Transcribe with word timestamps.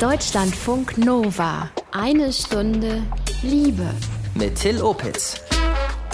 Deutschlandfunk 0.00 0.96
Nova. 0.96 1.70
Eine 1.90 2.32
Stunde 2.32 3.02
Liebe. 3.42 3.90
Mit 4.36 4.54
Till 4.54 4.80
Opitz. 4.80 5.40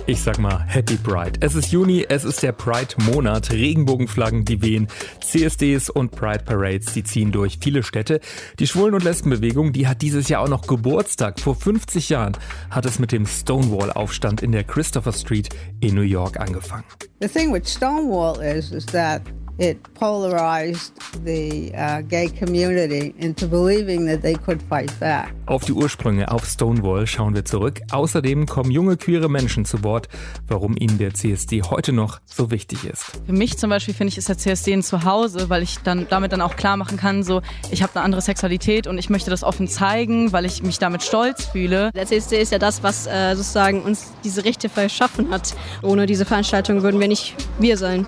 Ich 0.06 0.22
sag 0.22 0.38
mal 0.38 0.64
Happy 0.66 0.96
Pride. 0.96 1.38
Es 1.40 1.54
ist 1.54 1.70
Juni, 1.70 2.06
es 2.08 2.24
ist 2.24 2.42
der 2.42 2.52
Pride-Monat. 2.52 3.50
Regenbogenflaggen, 3.50 4.46
die 4.46 4.62
wehen, 4.62 4.88
CSDs 5.20 5.90
und 5.90 6.12
Pride 6.12 6.44
Parades, 6.46 6.94
die 6.94 7.04
ziehen 7.04 7.30
durch 7.30 7.58
viele 7.60 7.82
Städte. 7.82 8.20
Die 8.58 8.66
Schwulen- 8.66 8.94
und 8.94 9.04
Lesbenbewegung, 9.04 9.74
die 9.74 9.86
hat 9.86 10.00
dieses 10.00 10.30
Jahr 10.30 10.40
auch 10.40 10.48
noch 10.48 10.66
Geburtstag. 10.66 11.38
Vor 11.38 11.54
50 11.54 12.08
Jahren 12.08 12.38
hat 12.70 12.86
es 12.86 12.98
mit 12.98 13.12
dem 13.12 13.26
Stonewall-Aufstand 13.26 14.42
in 14.42 14.52
der 14.52 14.64
Christopher 14.64 15.12
Street 15.12 15.50
in 15.80 15.94
New 15.94 16.00
York 16.00 16.40
angefangen. 16.40 16.84
The 17.20 17.28
thing 17.28 17.52
with 17.52 17.70
Stonewall 17.70 18.42
is, 18.42 18.72
is 18.72 18.86
that 18.86 19.20
it 19.58 19.78
polarized 19.94 20.92
the 21.24 21.72
uh, 21.74 22.02
gay 22.02 22.28
community 22.28 23.14
into 23.18 23.46
believing 23.46 24.06
that 24.06 24.22
they 24.22 24.34
could 24.34 24.62
fight 24.62 24.92
back. 25.00 25.32
Auf 25.46 25.64
die 25.64 25.72
Ursprünge 25.72 26.30
auf 26.30 26.46
Stonewall 26.46 27.06
schauen 27.06 27.34
wir 27.34 27.44
zurück. 27.44 27.80
Außerdem 27.90 28.46
kommen 28.46 28.70
junge 28.70 28.96
queere 28.96 29.28
Menschen 29.28 29.64
zu 29.64 29.84
Wort, 29.84 30.08
warum 30.48 30.76
ihnen 30.78 30.98
der 30.98 31.14
CSD 31.14 31.62
heute 31.62 31.92
noch 31.92 32.20
so 32.24 32.50
wichtig 32.50 32.84
ist. 32.84 33.20
Für 33.26 33.32
mich 33.32 33.58
zum 33.58 33.70
Beispiel 33.70 33.94
finde 33.94 34.10
ich, 34.10 34.18
ist 34.18 34.28
der 34.28 34.38
CSD 34.38 34.72
ein 34.72 34.82
Zuhause, 34.82 35.50
weil 35.50 35.62
ich 35.62 35.78
dann 35.78 36.06
damit 36.08 36.32
dann 36.32 36.40
auch 36.40 36.56
klar 36.56 36.76
machen 36.76 36.96
kann, 36.96 37.22
so 37.22 37.42
ich 37.70 37.82
habe 37.82 37.94
eine 37.94 38.04
andere 38.04 38.22
Sexualität 38.22 38.86
und 38.86 38.98
ich 38.98 39.10
möchte 39.10 39.30
das 39.30 39.44
offen 39.44 39.68
zeigen, 39.68 40.32
weil 40.32 40.44
ich 40.44 40.62
mich 40.62 40.78
damit 40.78 41.02
stolz 41.02 41.44
fühle. 41.46 41.90
Der 41.92 42.06
CSD 42.06 42.40
ist 42.40 42.52
ja 42.52 42.58
das, 42.58 42.82
was 42.82 43.06
äh, 43.06 43.34
sozusagen 43.34 43.82
uns 43.82 44.12
diese 44.24 44.44
Rechte 44.44 44.68
verschaffen 44.68 45.30
hat. 45.30 45.54
Ohne 45.82 46.06
diese 46.06 46.24
Veranstaltung 46.24 46.82
würden 46.82 47.00
wir 47.00 47.08
nicht 47.08 47.34
wir 47.58 47.76
sein. 47.76 48.06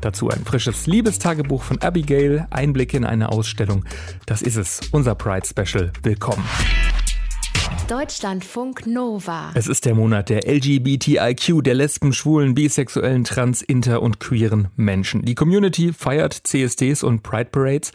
Dazu 0.00 0.30
ein 0.30 0.44
frisches 0.44 0.86
Liebestagebuch 0.86 1.62
von 1.62 1.80
Abigail, 1.82 2.46
Einblick 2.50 2.94
in 2.94 3.04
eine 3.04 3.30
Ausstellung. 3.30 3.84
Das 4.26 4.42
ist 4.42 4.56
es, 4.56 4.80
unser 4.92 5.14
Pride 5.14 5.46
Special. 5.46 5.92
Willkommen. 6.02 6.44
Deutschlandfunk 7.88 8.84
Nova. 8.88 9.52
Es 9.54 9.68
ist 9.68 9.84
der 9.84 9.94
Monat 9.94 10.28
der 10.28 10.44
LGBTIQ, 10.44 11.62
der 11.62 11.74
Lesben, 11.74 12.12
Schwulen, 12.12 12.52
Bisexuellen, 12.52 13.22
Trans, 13.22 13.62
Inter 13.62 14.02
und 14.02 14.18
queeren 14.18 14.68
Menschen. 14.74 15.22
Die 15.22 15.36
Community 15.36 15.92
feiert 15.92 16.34
CSDs 16.34 17.04
und 17.04 17.22
Pride 17.22 17.50
Parades. 17.52 17.92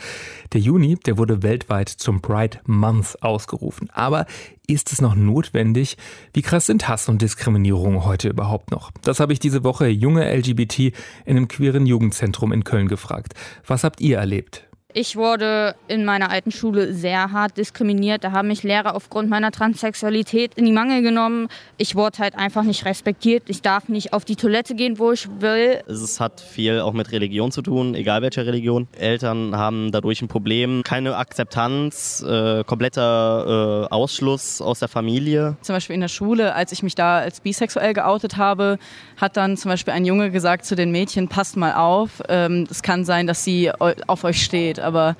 Der 0.53 0.61
Juni, 0.61 0.95
der 0.95 1.17
wurde 1.17 1.43
weltweit 1.43 1.89
zum 1.89 2.21
Pride 2.21 2.59
Month 2.65 3.21
ausgerufen. 3.21 3.89
Aber 3.91 4.27
ist 4.65 4.93
es 4.93 5.01
noch 5.01 5.15
notwendig? 5.15 5.97
Wie 6.33 6.41
krass 6.41 6.67
sind 6.67 6.87
Hass 6.87 7.09
und 7.09 7.21
Diskriminierung 7.21 8.05
heute 8.05 8.29
überhaupt 8.29 8.71
noch? 8.71 8.91
Das 9.01 9.19
habe 9.19 9.33
ich 9.33 9.39
diese 9.39 9.65
Woche 9.65 9.87
junge 9.87 10.33
LGBT 10.33 10.79
in 10.79 10.93
einem 11.25 11.49
queeren 11.49 11.85
Jugendzentrum 11.85 12.53
in 12.53 12.63
Köln 12.63 12.87
gefragt. 12.87 13.33
Was 13.67 13.83
habt 13.83 13.99
ihr 13.99 14.19
erlebt? 14.19 14.70
Ich 14.93 15.15
wurde 15.15 15.75
in 15.87 16.03
meiner 16.03 16.31
alten 16.31 16.51
Schule 16.51 16.93
sehr 16.93 17.31
hart 17.31 17.55
diskriminiert. 17.57 18.25
Da 18.25 18.33
haben 18.33 18.49
mich 18.49 18.63
Lehrer 18.63 18.93
aufgrund 18.93 19.29
meiner 19.29 19.51
Transsexualität 19.51 20.55
in 20.55 20.65
die 20.65 20.73
Mangel 20.73 21.01
genommen. 21.01 21.47
Ich 21.77 21.95
wurde 21.95 22.19
halt 22.19 22.35
einfach 22.35 22.63
nicht 22.63 22.83
respektiert. 22.83 23.43
Ich 23.47 23.61
darf 23.61 23.87
nicht 23.87 24.11
auf 24.11 24.25
die 24.25 24.35
Toilette 24.35 24.75
gehen, 24.75 24.99
wo 24.99 25.13
ich 25.13 25.29
will. 25.39 25.81
Es 25.87 26.19
hat 26.19 26.41
viel 26.41 26.81
auch 26.81 26.91
mit 26.91 27.11
Religion 27.13 27.51
zu 27.51 27.61
tun, 27.61 27.95
egal 27.95 28.21
welche 28.21 28.45
Religion. 28.45 28.87
Eltern 28.97 29.55
haben 29.55 29.93
dadurch 29.93 30.21
ein 30.21 30.27
Problem. 30.27 30.81
Keine 30.83 31.15
Akzeptanz, 31.15 32.21
äh, 32.27 32.65
kompletter 32.65 33.87
äh, 33.89 33.93
Ausschluss 33.93 34.61
aus 34.61 34.79
der 34.79 34.89
Familie. 34.89 35.55
Zum 35.61 35.75
Beispiel 35.75 35.93
in 35.93 36.01
der 36.01 36.09
Schule, 36.09 36.53
als 36.53 36.73
ich 36.73 36.83
mich 36.83 36.95
da 36.95 37.19
als 37.19 37.39
bisexuell 37.39 37.93
geoutet 37.93 38.35
habe, 38.35 38.77
hat 39.15 39.37
dann 39.37 39.55
zum 39.55 39.69
Beispiel 39.69 39.93
ein 39.93 40.03
Junge 40.03 40.31
gesagt 40.31 40.65
zu 40.65 40.75
den 40.75 40.91
Mädchen, 40.91 41.29
passt 41.29 41.55
mal 41.55 41.75
auf. 41.75 42.21
Ähm, 42.27 42.67
es 42.69 42.81
kann 42.81 43.05
sein, 43.05 43.25
dass 43.25 43.45
sie 43.45 43.71
auf 43.71 44.23
euch 44.25 44.43
steht 44.43 44.80
aber 44.81 45.15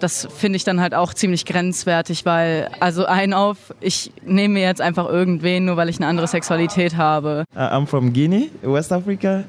das 0.00 0.28
finde 0.36 0.56
ich 0.56 0.64
dann 0.64 0.80
halt 0.80 0.94
auch 0.94 1.14
ziemlich 1.14 1.44
grenzwertig, 1.44 2.24
weil 2.24 2.70
also 2.80 3.06
ein 3.06 3.32
auf, 3.32 3.74
ich 3.80 4.12
nehme 4.24 4.54
mir 4.54 4.62
jetzt 4.62 4.80
einfach 4.80 5.08
irgendwen, 5.08 5.64
nur 5.64 5.76
weil 5.76 5.88
ich 5.88 5.96
eine 5.96 6.06
andere 6.06 6.26
Sexualität 6.26 6.96
habe. 6.96 7.44
Uh, 7.54 7.60
I'm 7.60 7.86
from 7.86 8.12
Guinea, 8.12 8.48
West 8.62 8.92
Africa. 8.92 9.44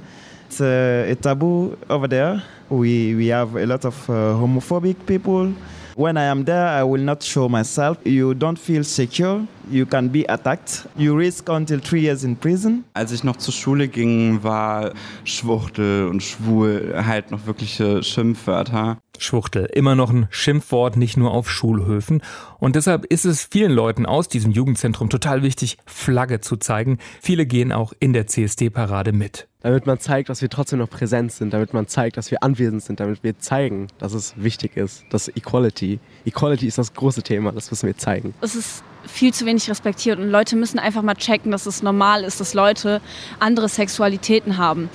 It's 0.48 0.62
a, 0.62 1.12
a 1.12 1.16
taboo 1.16 1.76
over 1.90 2.08
there. 2.08 2.42
We, 2.70 3.16
we 3.18 3.34
have 3.34 3.56
a 3.56 3.66
lot 3.66 3.86
of 3.86 4.10
uh, 4.10 4.34
homophobic 4.40 5.06
people. 5.06 5.54
When 5.98 6.16
I 6.16 6.26
am 6.26 6.46
there, 6.46 6.68
I 6.68 6.84
will 6.84 7.02
not 7.02 7.24
show 7.24 7.50
myself. 7.50 7.98
You 8.06 8.36
don't 8.36 8.60
feel 8.60 8.84
secure. 8.84 9.48
You 9.72 9.86
can 9.88 10.10
be 10.10 10.26
attacked. 10.30 10.86
You 10.96 11.18
risk 11.18 11.50
until 11.50 11.80
three 11.80 12.02
years 12.02 12.24
in 12.24 12.36
prison. 12.36 12.84
Als 12.94 13.12
ich 13.12 13.24
noch 13.24 13.38
zur 13.38 13.52
Schule 13.52 13.88
ging, 13.88 14.44
war 14.44 14.92
Schwuchtel 15.24 16.08
und 16.08 16.22
Schwul 16.22 16.94
halt 17.04 17.32
noch 17.32 17.48
wirkliche 17.48 18.04
Schimpfwörter. 18.04 19.00
Schwuchtel, 19.20 19.66
immer 19.66 19.96
noch 19.96 20.12
ein 20.12 20.28
Schimpfwort, 20.30 20.98
nicht 20.98 21.18
nur 21.18 21.32
auf 21.32 21.50
Schulhöfen. 21.50 22.22
Und 22.60 22.76
deshalb 22.76 23.06
ist 23.06 23.26
es 23.26 23.48
vielen 23.52 23.72
Leuten 23.72 24.06
aus 24.06 24.28
diesem 24.28 24.52
Jugendzentrum 24.52 25.10
total 25.10 25.44
wichtig, 25.44 25.78
Flagge 25.86 26.42
zu 26.42 26.58
zeigen. 26.58 26.98
Viele 27.22 27.46
gehen 27.46 27.72
auch 27.72 27.94
in 28.00 28.14
der 28.14 28.28
CSD-Parade 28.28 29.12
mit. 29.12 29.48
Damit 29.62 29.86
man 29.86 30.00
zeigt, 30.00 30.30
dass 30.30 30.42
wir 30.42 30.50
trotzdem 30.50 30.80
noch 30.80 30.90
präsent 30.90 31.32
sind, 31.32 31.52
damit 31.52 31.74
man 31.74 31.88
zeigt, 31.88 32.16
dass 32.18 32.32
wir 32.32 32.44
anwesend 32.44 32.84
sind, 32.84 33.00
damit 33.00 33.24
wir 33.24 33.38
zeigen, 33.40 33.88
dass 34.00 34.14
es 34.14 34.34
wichtig 34.38 34.78
ist, 34.78 35.04
dass 35.10 35.28
Equality, 35.28 36.00
Equality 36.26 36.68
ist 36.68 36.78
das 36.78 36.94
große 36.94 37.24
Thema, 37.24 37.52
das 37.52 37.70
müssen 37.70 37.88
wir 37.88 37.98
zeigen. 37.98 38.34
Es 38.42 38.56
ist 38.56 38.84
viel 39.06 39.34
zu 39.34 39.46
wenig 39.46 39.70
respektiert 39.70 40.20
und 40.20 40.30
Leute 40.30 40.56
müssen 40.56 40.80
einfach 40.80 41.02
mal 41.02 41.16
checken, 41.16 41.52
dass 41.52 41.66
es 41.66 41.82
normal 41.82 42.24
ist, 42.24 42.40
dass 42.40 42.54
Leute 42.54 43.02
andere 43.40 43.68
Sexualitäten 43.68 44.58
haben. 44.58 44.90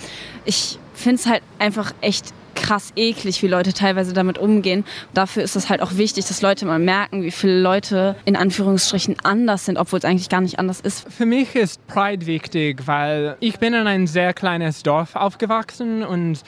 Ich 0.44 0.78
finde 0.94 1.16
es 1.16 1.26
halt 1.26 1.42
einfach 1.58 1.92
echt 2.00 2.32
krass 2.62 2.92
eklig, 2.96 3.42
wie 3.42 3.48
Leute 3.48 3.72
teilweise 3.72 4.12
damit 4.12 4.38
umgehen. 4.38 4.84
Dafür 5.14 5.42
ist 5.42 5.56
es 5.56 5.68
halt 5.68 5.82
auch 5.82 5.96
wichtig, 5.96 6.26
dass 6.26 6.40
Leute 6.42 6.64
mal 6.64 6.78
merken, 6.78 7.22
wie 7.22 7.32
viele 7.32 7.60
Leute 7.60 8.16
in 8.24 8.36
Anführungsstrichen 8.36 9.16
anders 9.24 9.66
sind, 9.66 9.76
obwohl 9.76 9.98
es 9.98 10.04
eigentlich 10.04 10.28
gar 10.28 10.40
nicht 10.40 10.58
anders 10.58 10.80
ist. 10.80 11.12
Für 11.12 11.26
mich 11.26 11.54
ist 11.56 11.84
Pride 11.88 12.26
wichtig, 12.26 12.86
weil 12.86 13.36
ich 13.40 13.58
bin 13.58 13.74
in 13.74 13.86
ein 13.86 14.06
sehr 14.06 14.32
kleines 14.32 14.82
Dorf 14.82 15.16
aufgewachsen 15.16 16.04
und 16.04 16.42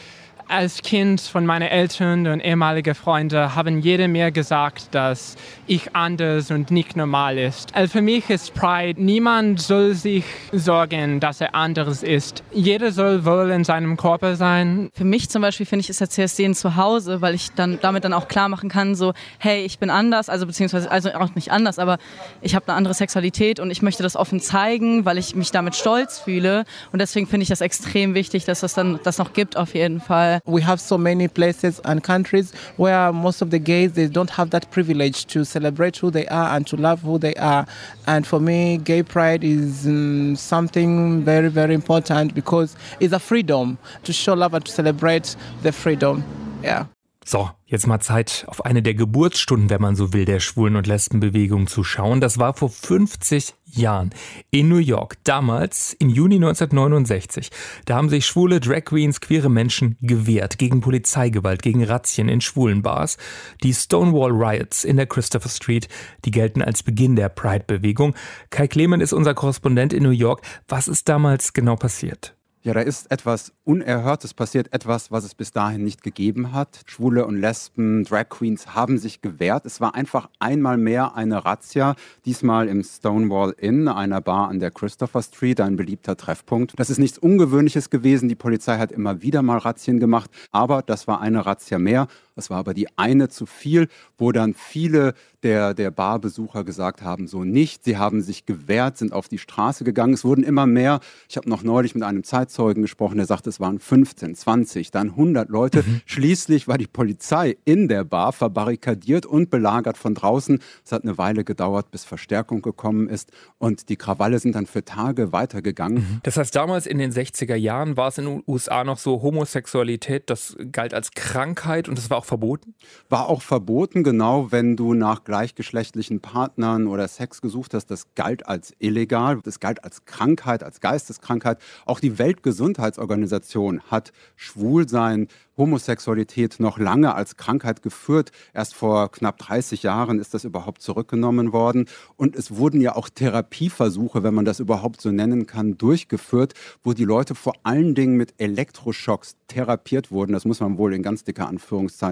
als 0.48 0.82
Kind 0.82 1.20
von 1.20 1.46
meinen 1.46 1.68
Eltern 1.68 2.26
und 2.26 2.40
ehemaligen 2.40 2.94
Freunden 2.94 3.54
haben 3.54 3.80
jede 3.80 4.08
mir 4.08 4.30
gesagt, 4.30 4.94
dass 4.94 5.36
ich 5.66 5.94
anders 5.94 6.50
und 6.50 6.70
nicht 6.70 6.96
normal 6.96 7.38
ist. 7.38 7.74
Also 7.74 7.92
für 7.92 8.02
mich 8.02 8.28
ist 8.30 8.54
Pride, 8.54 9.02
niemand 9.02 9.60
soll 9.60 9.94
sich 9.94 10.24
sorgen, 10.52 11.20
dass 11.20 11.40
er 11.40 11.54
anders 11.54 12.02
ist. 12.02 12.42
Jeder 12.52 12.92
soll 12.92 13.24
wohl 13.24 13.50
in 13.50 13.64
seinem 13.64 13.96
Körper 13.96 14.36
sein. 14.36 14.90
Für 14.94 15.04
mich 15.04 15.30
zum 15.30 15.42
Beispiel 15.42 15.66
finde 15.66 15.80
ich, 15.82 15.90
ist 15.90 16.00
der 16.00 16.10
CSD 16.10 16.44
ein 16.44 16.54
Zuhause, 16.54 17.20
weil 17.20 17.34
ich 17.34 17.52
dann 17.52 17.78
damit 17.80 18.04
dann 18.04 18.12
auch 18.12 18.28
klar 18.28 18.48
machen 18.48 18.68
kann, 18.68 18.94
so, 18.94 19.14
hey, 19.38 19.64
ich 19.64 19.78
bin 19.78 19.90
anders, 19.90 20.28
also 20.28 20.46
beziehungsweise 20.46 20.90
also 20.90 21.10
auch 21.14 21.34
nicht 21.34 21.50
anders, 21.50 21.78
aber 21.78 21.98
ich 22.42 22.54
habe 22.54 22.68
eine 22.68 22.76
andere 22.76 22.94
Sexualität 22.94 23.60
und 23.60 23.70
ich 23.70 23.82
möchte 23.82 24.02
das 24.02 24.16
offen 24.16 24.40
zeigen, 24.40 25.04
weil 25.04 25.18
ich 25.18 25.34
mich 25.34 25.50
damit 25.50 25.74
stolz 25.74 26.18
fühle. 26.18 26.64
Und 26.92 26.98
deswegen 27.00 27.26
finde 27.26 27.44
ich 27.44 27.48
das 27.48 27.60
extrem 27.60 28.14
wichtig, 28.14 28.44
dass 28.44 28.62
es 28.62 28.74
dann 28.74 29.00
das 29.02 29.18
noch 29.18 29.32
gibt 29.32 29.56
auf 29.56 29.74
jeden 29.74 30.00
Fall. 30.00 30.33
We 30.46 30.60
have 30.62 30.80
so 30.80 30.98
many 30.98 31.28
places 31.28 31.80
and 31.84 32.02
countries 32.02 32.52
where 32.76 33.12
most 33.12 33.42
of 33.42 33.50
the 33.50 33.58
gays 33.58 33.92
they 33.92 34.06
don't 34.06 34.30
have 34.30 34.50
that 34.50 34.70
privilege 34.70 35.26
to 35.26 35.44
celebrate 35.44 35.96
who 35.96 36.10
they 36.10 36.26
are 36.28 36.56
and 36.56 36.66
to 36.68 36.76
love 36.76 37.02
who 37.02 37.18
they 37.18 37.34
are. 37.34 37.66
And 38.06 38.26
for 38.26 38.40
me, 38.40 38.78
gay 38.78 39.02
pride 39.02 39.44
is 39.44 39.86
um, 39.86 40.36
something 40.36 41.22
very 41.22 41.48
very 41.48 41.74
important 41.74 42.34
because 42.34 42.76
it's 43.00 43.12
a 43.12 43.18
freedom 43.18 43.78
to 44.04 44.12
show 44.12 44.34
love 44.34 44.54
and 44.54 44.64
to 44.64 44.72
celebrate 44.72 45.36
the 45.62 45.72
freedom. 45.72 46.24
Yeah. 46.62 46.86
So, 47.26 47.48
jetzt 47.64 47.86
mal 47.86 48.00
Zeit, 48.00 48.44
auf 48.48 48.66
eine 48.66 48.82
der 48.82 48.92
Geburtsstunden, 48.92 49.70
wenn 49.70 49.80
man 49.80 49.96
so 49.96 50.12
will, 50.12 50.26
der 50.26 50.40
Schwulen- 50.40 50.76
und 50.76 50.86
Lesbenbewegung 50.86 51.66
zu 51.66 51.82
schauen. 51.82 52.20
Das 52.20 52.38
war 52.38 52.52
vor 52.52 52.68
50 52.68 53.54
Jahren 53.64 54.10
in 54.50 54.68
New 54.68 54.76
York, 54.76 55.16
damals 55.24 55.94
im 55.94 56.10
Juni 56.10 56.34
1969. 56.34 57.50
Da 57.86 57.96
haben 57.96 58.10
sich 58.10 58.26
schwule 58.26 58.60
Drag 58.60 58.84
Queens, 58.84 59.22
queere 59.22 59.48
Menschen 59.48 59.96
gewehrt 60.02 60.58
gegen 60.58 60.82
Polizeigewalt, 60.82 61.62
gegen 61.62 61.82
Razzien 61.82 62.28
in 62.28 62.42
schwulen 62.42 62.82
Bars. 62.82 63.16
Die 63.62 63.72
Stonewall 63.72 64.32
Riots 64.32 64.84
in 64.84 64.98
der 64.98 65.06
Christopher 65.06 65.48
Street, 65.48 65.88
die 66.26 66.30
gelten 66.30 66.60
als 66.60 66.82
Beginn 66.82 67.16
der 67.16 67.30
Pride-Bewegung. 67.30 68.14
Kai 68.50 68.68
Clement 68.68 69.02
ist 69.02 69.14
unser 69.14 69.32
Korrespondent 69.32 69.94
in 69.94 70.02
New 70.02 70.10
York. 70.10 70.42
Was 70.68 70.88
ist 70.88 71.08
damals 71.08 71.54
genau 71.54 71.76
passiert? 71.76 72.36
Ja, 72.66 72.72
da 72.72 72.80
ist 72.80 73.10
etwas 73.10 73.52
Unerhörtes 73.64 74.32
passiert, 74.32 74.72
etwas, 74.72 75.10
was 75.10 75.24
es 75.24 75.34
bis 75.34 75.52
dahin 75.52 75.84
nicht 75.84 76.02
gegeben 76.02 76.54
hat. 76.54 76.80
Schwule 76.86 77.26
und 77.26 77.38
Lesben, 77.38 78.04
Drag 78.04 78.30
Queens 78.30 78.74
haben 78.74 78.96
sich 78.96 79.20
gewehrt. 79.20 79.66
Es 79.66 79.82
war 79.82 79.94
einfach 79.94 80.30
einmal 80.38 80.78
mehr 80.78 81.14
eine 81.14 81.44
Razzia, 81.44 81.94
diesmal 82.24 82.68
im 82.68 82.82
Stonewall 82.82 83.54
Inn, 83.58 83.86
einer 83.86 84.22
Bar 84.22 84.48
an 84.48 84.60
der 84.60 84.70
Christopher 84.70 85.22
Street, 85.22 85.60
ein 85.60 85.76
beliebter 85.76 86.16
Treffpunkt. 86.16 86.72
Das 86.80 86.88
ist 86.88 86.96
nichts 86.96 87.18
Ungewöhnliches 87.18 87.90
gewesen. 87.90 88.30
Die 88.30 88.34
Polizei 88.34 88.78
hat 88.78 88.92
immer 88.92 89.20
wieder 89.20 89.42
mal 89.42 89.58
Razzien 89.58 90.00
gemacht, 90.00 90.30
aber 90.50 90.80
das 90.80 91.06
war 91.06 91.20
eine 91.20 91.44
Razzia 91.44 91.78
mehr. 91.78 92.06
Es 92.36 92.50
war 92.50 92.58
aber 92.58 92.74
die 92.74 92.88
eine 92.96 93.28
zu 93.28 93.46
viel, 93.46 93.88
wo 94.18 94.32
dann 94.32 94.54
viele 94.54 95.14
der, 95.44 95.74
der 95.74 95.90
Barbesucher 95.90 96.64
gesagt 96.64 97.02
haben, 97.02 97.28
so 97.28 97.44
nicht. 97.44 97.84
Sie 97.84 97.98
haben 97.98 98.22
sich 98.22 98.46
gewehrt, 98.46 98.96
sind 98.96 99.12
auf 99.12 99.28
die 99.28 99.38
Straße 99.38 99.84
gegangen. 99.84 100.14
Es 100.14 100.24
wurden 100.24 100.42
immer 100.42 100.66
mehr. 100.66 101.00
Ich 101.28 101.36
habe 101.36 101.48
noch 101.48 101.62
neulich 101.62 101.94
mit 101.94 102.02
einem 102.02 102.24
Zeitzeugen 102.24 102.82
gesprochen, 102.82 103.18
der 103.18 103.26
sagte, 103.26 103.50
es 103.50 103.60
waren 103.60 103.78
15, 103.78 104.34
20, 104.34 104.90
dann 104.90 105.10
100 105.10 105.50
Leute. 105.50 105.82
Mhm. 105.82 106.00
Schließlich 106.06 106.66
war 106.66 106.78
die 106.78 106.86
Polizei 106.86 107.56
in 107.66 107.88
der 107.88 108.04
Bar 108.04 108.32
verbarrikadiert 108.32 109.26
und 109.26 109.50
belagert 109.50 109.98
von 109.98 110.14
draußen. 110.14 110.60
Es 110.84 110.92
hat 110.92 111.02
eine 111.02 111.18
Weile 111.18 111.44
gedauert, 111.44 111.90
bis 111.90 112.04
Verstärkung 112.04 112.62
gekommen 112.62 113.08
ist 113.08 113.30
und 113.58 113.90
die 113.90 113.96
Krawalle 113.96 114.38
sind 114.38 114.54
dann 114.54 114.66
für 114.66 114.84
Tage 114.84 115.32
weitergegangen. 115.32 115.98
Mhm. 115.98 116.20
Das 116.22 116.38
heißt, 116.38 116.56
damals 116.56 116.86
in 116.86 116.98
den 116.98 117.12
60er 117.12 117.54
Jahren 117.54 117.98
war 117.98 118.08
es 118.08 118.16
in 118.16 118.24
den 118.24 118.42
USA 118.46 118.82
noch 118.82 118.98
so 118.98 119.20
Homosexualität, 119.20 120.30
das 120.30 120.56
galt 120.72 120.94
als 120.94 121.10
Krankheit 121.10 121.86
und 121.88 121.98
das 121.98 122.08
war 122.08 122.16
auch 122.16 122.23
verboten? 122.24 122.74
War 123.08 123.28
auch 123.28 123.42
verboten, 123.42 124.02
genau, 124.02 124.50
wenn 124.50 124.76
du 124.76 124.94
nach 124.94 125.24
gleichgeschlechtlichen 125.24 126.20
Partnern 126.20 126.86
oder 126.86 127.06
Sex 127.08 127.40
gesucht 127.40 127.74
hast, 127.74 127.86
das 127.86 128.14
galt 128.14 128.46
als 128.46 128.74
illegal, 128.78 129.40
das 129.42 129.60
galt 129.60 129.84
als 129.84 130.04
Krankheit, 130.04 130.62
als 130.62 130.80
Geisteskrankheit. 130.80 131.58
Auch 131.86 132.00
die 132.00 132.18
Weltgesundheitsorganisation 132.18 133.82
hat 133.90 134.12
Schwulsein 134.36 135.28
Homosexualität 135.56 136.58
noch 136.58 136.78
lange 136.78 137.14
als 137.14 137.36
Krankheit 137.36 137.82
geführt. 137.82 138.32
Erst 138.52 138.74
vor 138.74 139.10
knapp 139.12 139.38
30 139.38 139.82
Jahren 139.82 140.18
ist 140.18 140.34
das 140.34 140.44
überhaupt 140.44 140.82
zurückgenommen 140.82 141.52
worden. 141.52 141.86
Und 142.16 142.34
es 142.36 142.56
wurden 142.56 142.80
ja 142.80 142.96
auch 142.96 143.08
Therapieversuche, 143.08 144.22
wenn 144.22 144.34
man 144.34 144.44
das 144.44 144.60
überhaupt 144.60 145.00
so 145.00 145.10
nennen 145.10 145.46
kann, 145.46 145.78
durchgeführt, 145.78 146.54
wo 146.82 146.92
die 146.92 147.04
Leute 147.04 147.34
vor 147.34 147.54
allen 147.62 147.94
Dingen 147.94 148.16
mit 148.16 148.34
Elektroschocks 148.38 149.36
therapiert 149.46 150.10
wurden. 150.10 150.32
Das 150.32 150.44
muss 150.44 150.60
man 150.60 150.78
wohl 150.78 150.94
in 150.94 151.02
ganz 151.02 151.24
dicke 151.24 151.46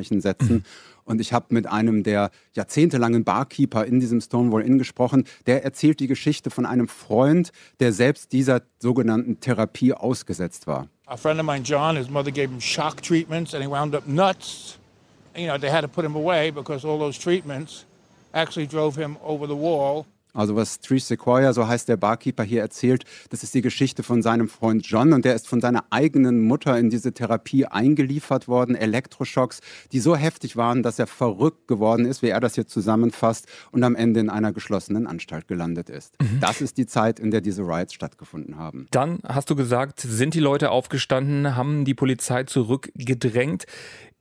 Anführungszeichen 0.03 0.21
setzen. 0.21 0.55
Mhm. 0.55 0.63
Und 1.05 1.21
ich 1.21 1.33
habe 1.33 1.47
mit 1.51 1.67
einem 1.67 2.03
der 2.03 2.31
jahrzehntelangen 2.55 3.25
Barkeeper 3.25 3.85
in 3.85 3.99
diesem 3.99 4.21
Stonewall 4.21 4.63
Inn 4.63 4.79
gesprochen. 4.79 5.25
Der 5.47 5.65
erzählt 5.65 5.99
die 6.01 6.07
Geschichte 6.07 6.51
von 6.51 6.65
einem 6.65 6.87
Freund, 6.89 7.51
der 7.81 7.93
selbst 7.93 8.33
dieser 8.33 8.63
sogenannten 8.79 9.41
Therapie 9.41 9.95
ausgesetzt 9.95 10.67
war. 10.67 10.89
a 11.09 11.17
friend 11.17 11.39
of 11.39 11.45
mine, 11.45 11.63
John, 11.63 11.97
his 11.97 12.09
mother 12.09 12.31
gave 12.31 12.49
him 12.51 12.61
shock 12.61 13.03
treatments 13.03 13.53
and 13.53 13.63
he 13.63 13.67
wound 13.67 13.95
up 13.95 14.07
nuts. 14.07 14.79
You 15.37 15.47
know, 15.47 15.59
they 15.59 15.69
had 15.69 15.83
to 15.83 15.89
put 15.89 16.07
him 16.07 16.15
away 16.15 16.51
because 16.51 16.87
all 16.87 16.99
those 16.99 17.19
treatments 17.19 17.85
actually 18.33 18.67
drove 18.67 18.97
him 18.97 19.19
over 19.23 19.47
the 19.47 19.57
wall. 19.57 20.07
Also 20.33 20.57
was 20.57 20.81
Trish 20.81 21.05
Sequoia, 21.05 21.53
so 21.53 21.67
heißt 21.67 21.89
der 21.89 21.97
Barkeeper 21.97 22.43
hier 22.43 22.63
erzählt, 22.63 23.05
das 23.31 23.43
ist 23.43 23.55
die 23.55 23.61
Geschichte 23.61 24.03
von 24.03 24.23
seinem 24.23 24.49
Freund 24.49 24.87
John 24.87 25.13
und 25.13 25.25
der 25.25 25.35
ist 25.35 25.47
von 25.47 25.61
seiner 25.61 25.85
eigenen 25.91 26.41
Mutter 26.41 26.79
in 26.79 26.89
diese 26.89 27.13
Therapie 27.13 27.67
eingeliefert 27.67 28.49
worden, 28.49 28.75
Elektroschocks, 28.75 29.61
die 29.93 30.01
so 30.01 30.17
heftig 30.17 30.57
waren, 30.57 30.83
dass 30.83 30.99
er 30.99 31.07
verrückt 31.07 31.69
geworden 31.69 32.07
ist, 32.07 32.23
wie 32.23 32.29
er 32.29 32.41
das 32.41 32.55
hier 32.55 32.67
zusammenfasst 32.67 33.47
und 33.73 33.85
am 33.85 33.95
Ende 33.95 34.21
in 34.21 34.31
einer 34.31 34.53
geschlossenen 34.53 35.07
Anstalt 35.07 35.49
gelandet 35.49 35.91
ist. 35.91 36.21
Mhm. 36.21 36.41
Das 36.41 36.61
ist 36.61 36.79
die 36.79 36.87
Zeit, 36.87 37.21
in 37.21 37.31
der 37.31 37.43
diese 37.43 37.63
Riots 37.63 37.93
stattgefunden 37.93 38.57
haben. 38.57 38.87
Dann 38.91 39.19
hast 39.27 39.51
du 39.51 39.57
gesagt, 39.57 40.01
sind 40.01 40.35
die 40.35 40.41
Leute 40.41 40.71
aufgestanden, 40.71 41.57
haben 41.57 41.85
die 41.85 41.95
Polizei 41.95 42.45
zurückgedrängt. 42.45 43.67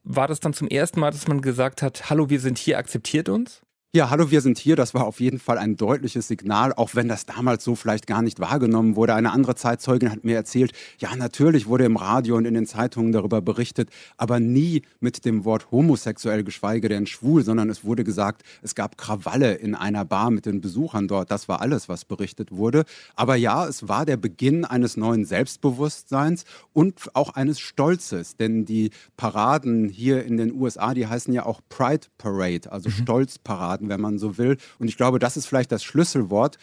War 0.04 0.28
das 0.28 0.40
dann 0.40 0.54
zum 0.54 0.68
ersten 0.68 1.00
Mal, 1.00 1.12
dass 1.12 1.28
man 1.28 1.42
gesagt 1.42 1.82
hat, 1.82 2.10
hallo, 2.10 2.30
wir 2.30 2.40
sind 2.40 2.58
hier, 2.58 2.78
akzeptiert 2.78 3.30
uns? 3.30 3.62
Ja, 3.94 4.10
hallo, 4.10 4.32
wir 4.32 4.40
sind 4.40 4.58
hier. 4.58 4.78
Das 4.78 4.94
war 4.94 5.06
auf 5.06 5.20
jeden 5.20 5.38
Fall 5.38 5.58
ein 5.58 5.76
deutliches 5.76 6.30
Signal, 6.30 6.72
auch 6.72 6.96
wenn 6.96 7.10
das 7.10 7.26
damals 7.26 7.66
so 7.66 7.76
vielleicht 7.76 8.08
gar 8.08 8.22
nicht 8.22 8.40
wahrgenommen 8.40 8.96
wurde. 8.96 9.16
Eine 9.16 9.34
andere 9.34 9.56
Zeitzeugin 9.56 10.10
hat 10.10 10.24
mir 10.24 10.38
erzählt, 10.38 10.72
ja, 11.00 11.14
natürlich 11.14 11.68
wurde 11.68 11.84
im 11.84 11.98
Radio 11.98 12.38
und 12.38 12.46
in 12.46 12.54
den 12.54 12.66
Zeitungen 12.66 13.12
darüber 13.12 13.42
berichtet, 13.42 13.90
aber 14.16 14.40
nie 14.40 14.84
mit 15.02 15.26
dem 15.26 15.44
Wort 15.44 15.72
homosexuell, 15.72 16.46
geschweige 16.46 16.88
denn 16.88 17.06
schwul, 17.06 17.44
sondern 17.44 17.70
es 17.70 17.84
wurde 17.84 18.06
gesagt, 18.06 18.44
es 18.62 18.76
gab 18.76 18.98
Krawalle 18.98 19.56
in 19.56 19.76
einer 19.76 20.06
Bar 20.06 20.32
mit 20.32 20.46
den 20.46 20.62
Besuchern 20.62 21.10
dort. 21.10 21.30
Das 21.30 21.50
war 21.50 21.60
alles, 21.60 21.90
was 21.90 22.06
berichtet 22.06 22.54
wurde. 22.54 22.86
Aber 23.18 23.36
ja, 23.36 23.68
es 23.68 23.90
war 23.90 24.06
der 24.06 24.16
Beginn 24.16 24.64
eines 24.64 24.96
neuen 24.96 25.26
Selbstbewusstseins 25.26 26.46
und 26.72 27.14
auch 27.14 27.32
eines 27.32 27.60
Stolzes, 27.60 28.38
denn 28.38 28.64
die 28.64 28.92
Paraden 29.18 29.90
hier 29.90 30.24
in 30.24 30.38
den 30.38 30.54
USA, 30.54 30.94
die 30.94 31.08
heißen 31.08 31.34
ja 31.34 31.46
auch 31.46 31.60
Pride 31.68 32.08
Parade, 32.18 32.72
also 32.72 32.88
mhm. 32.88 32.94
Stolzparaden. 32.94 33.81
Grundlagen, 33.82 33.90
wenn 33.90 34.02
man 34.02 34.20
so 34.20 34.38
will. 34.38 34.58
Und 34.80 34.88
ich 34.88 34.98
glaube, 34.98 35.20
das 35.20 35.38
ist 35.38 35.48
vielleicht 35.48 35.72
das 35.72 35.84
Schlüsselwort. 35.84 36.58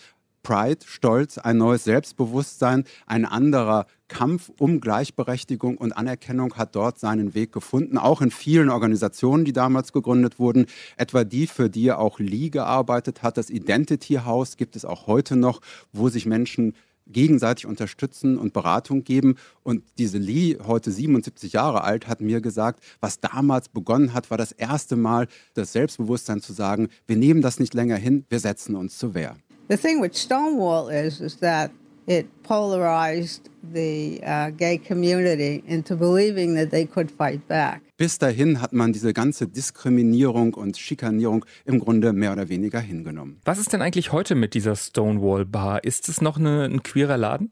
Pride, 0.45 0.87
Stolz, 0.87 1.37
ein 1.37 1.59
neues 1.59 1.85
Selbstbewusstsein, 1.85 2.85
ein 3.07 3.25
anderer 3.27 3.87
Kampf 4.07 4.51
um 4.59 4.81
Gleichberechtigung 4.81 5.77
und 5.77 5.93
Anerkennung 5.93 6.55
hat 6.55 6.75
dort 6.75 6.99
seinen 6.99 7.35
Weg 7.35 7.53
gefunden, 7.53 7.99
auch 7.99 8.23
in 8.23 8.31
vielen 8.31 8.71
Organisationen, 8.71 9.45
die 9.45 9.53
damals 9.53 9.93
gegründet 9.93 10.39
wurden, 10.39 10.67
etwa 10.97 11.25
die, 11.25 11.49
für 11.49 11.69
die 11.69 11.93
auch 11.93 12.19
Lee 12.19 12.49
gearbeitet 12.49 13.23
hat. 13.23 13.37
Das 13.37 13.51
Identity 13.51 14.21
House 14.25 14.57
gibt 14.57 14.77
es 14.77 14.85
auch 14.85 15.07
heute 15.07 15.37
noch, 15.37 15.61
wo 15.93 16.09
sich 16.09 16.25
Menschen 16.25 16.75
gegenseitig 17.09 17.67
unterstützen 17.67 18.39
und 18.39 18.53
Beratung 18.53 19.05
geben. 19.05 19.37
Und 19.63 19.83
diese 19.99 20.19
Lee, 20.19 20.59
heute 20.67 20.91
77 20.91 21.53
Jahre 21.53 21.85
alt, 21.85 22.07
hat 22.07 22.21
mir 22.21 22.41
gesagt, 22.41 22.83
was 23.01 23.21
damals 23.21 23.69
begonnen 23.69 24.15
hat, 24.15 24.31
war 24.31 24.39
das 24.39 24.53
erste 24.53 24.97
Mal 24.97 25.29
das 25.55 25.73
Selbstbewusstsein 25.73 26.41
zu 26.41 26.53
sagen, 26.53 26.89
wir 27.07 27.17
nehmen 27.17 27.43
das 27.43 27.59
nicht 27.59 27.75
länger 27.75 27.97
hin, 27.97 28.25
wir 28.29 28.41
setzen 28.41 28.77
uns 28.77 28.99
zur 28.99 29.15
Wehr. 29.15 29.37
The 29.69 29.77
thing 29.77 30.01
with 30.01 30.17
Stonewall 30.19 30.91
is, 30.91 31.21
is 31.21 31.39
that 31.41 31.71
it 32.09 32.27
polarized 32.43 33.51
the 33.73 34.21
uh, 34.25 34.51
gay 34.51 34.79
community 34.79 35.63
into 35.67 35.95
believing 35.95 36.57
that 36.57 36.71
they 36.71 36.87
could 36.87 37.11
fight 37.11 37.47
back. 37.47 37.83
Bis 37.99 38.19
dahin 38.19 38.61
hat 38.61 38.73
man 38.73 38.93
diese 38.93 39.13
ganze 39.13 39.47
Diskriminierung 39.47 40.55
und 40.55 40.79
Schikanierung 40.79 41.45
im 41.67 41.81
Grunde 41.81 42.13
mehr 42.13 42.33
oder 42.33 42.49
weniger 42.49 42.81
hingenommen. 42.81 43.41
Was 43.45 43.59
ist 43.59 43.73
denn 43.73 43.83
eigentlich 43.83 44.13
heute 44.13 44.35
mit 44.35 44.55
dieser 44.55 44.77
Stonewall 44.77 45.45
Bar? 45.45 45.85
Ist 45.85 46.09
es 46.09 46.21
noch 46.21 46.39
eine, 46.39 46.65
ein 46.65 46.83
queerer 46.83 47.17
Laden? 47.17 47.51